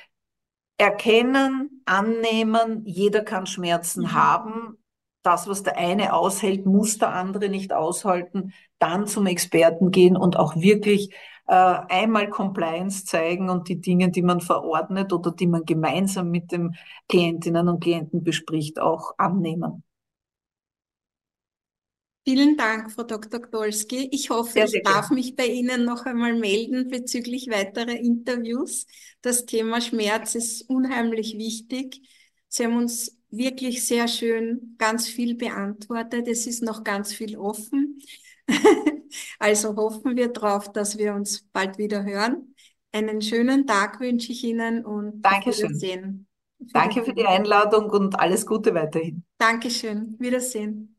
erkennen, 0.79 1.83
annehmen, 1.87 2.83
jeder 2.85 3.23
kann 3.23 3.47
Schmerzen 3.47 4.03
mhm. 4.05 4.13
haben. 4.13 4.79
das, 5.23 5.49
was 5.49 5.65
der 5.65 5.77
eine 5.77 6.13
aushält, 6.13 6.67
muss 6.67 6.99
der 6.99 7.13
andere 7.13 7.49
nicht 7.49 7.73
aushalten, 7.73 8.53
dann 8.79 9.09
zum 9.09 9.27
Experten 9.27 9.91
gehen 9.91 10.17
und 10.17 10.37
auch 10.37 10.55
wirklich 10.55 11.13
äh, 11.49 11.55
einmal 11.55 12.29
Compliance 12.29 13.05
zeigen 13.05 13.51
und 13.51 13.69
die 13.69 13.81
Dinge, 13.81 14.11
die 14.11 14.23
man 14.23 14.41
verordnet 14.41 15.13
oder 15.13 15.33
die 15.33 15.49
man 15.49 15.65
gemeinsam 15.65 16.31
mit 16.31 16.53
den 16.53 16.77
Klientinnen 17.09 17.69
und 17.69 17.81
Klienten 17.81 18.23
bespricht, 18.23 18.79
auch 18.81 19.15
annehmen. 19.19 19.83
Vielen 22.29 22.57
Dank, 22.57 22.91
Frau 22.91 23.05
Dr. 23.05 23.41
Gdolski. 23.41 24.09
Ich 24.11 24.31
hoffe, 24.31 24.51
sehr, 24.51 24.67
sehr 24.67 24.81
ich 24.81 24.85
darf 24.85 25.11
gerne. 25.11 25.15
mich 25.15 25.37
bei 25.37 25.47
Ihnen 25.47 25.85
noch 25.85 26.07
einmal 26.07 26.35
melden 26.35 26.89
bezüglich 26.89 27.49
weiterer 27.49 27.95
Interviews. 27.95 28.87
Das 29.23 29.47
Thema 29.47 29.81
Schmerz 29.81 30.35
ist 30.35 30.69
unheimlich 30.69 31.39
wichtig. 31.39 32.03
Sie 32.49 32.65
haben 32.65 32.79
uns 32.79 33.17
wirklich 33.31 33.87
sehr 33.87 34.09
schön 34.09 34.75
ganz 34.77 35.07
viel 35.07 35.37
beantwortet. 35.37 36.27
Es 36.27 36.49
ist 36.49 36.65
noch 36.65 36.83
ganz 36.83 37.13
viel 37.13 37.37
offen. 37.37 38.01
also 39.39 39.77
hoffen 39.77 40.17
wir 40.17 40.27
darauf, 40.27 40.73
dass 40.73 40.99
wir 40.99 41.15
uns 41.15 41.47
bald 41.53 41.79
wieder 41.79 42.03
hören. 42.03 42.57
Einen 42.91 43.23
schönen 43.23 43.69
Tag 43.69 44.01
wünsche 44.01 44.33
ich 44.33 44.43
Ihnen 44.43 44.85
und 44.85 45.23
Dankeschön. 45.23 45.69
Wiedersehen. 45.69 46.27
Danke 46.59 47.05
für 47.05 47.15
die 47.15 47.25
Einladung 47.25 47.89
und 47.89 48.19
alles 48.19 48.45
Gute 48.47 48.75
weiterhin. 48.75 49.23
Dankeschön. 49.39 50.17
Wiedersehen. 50.19 50.96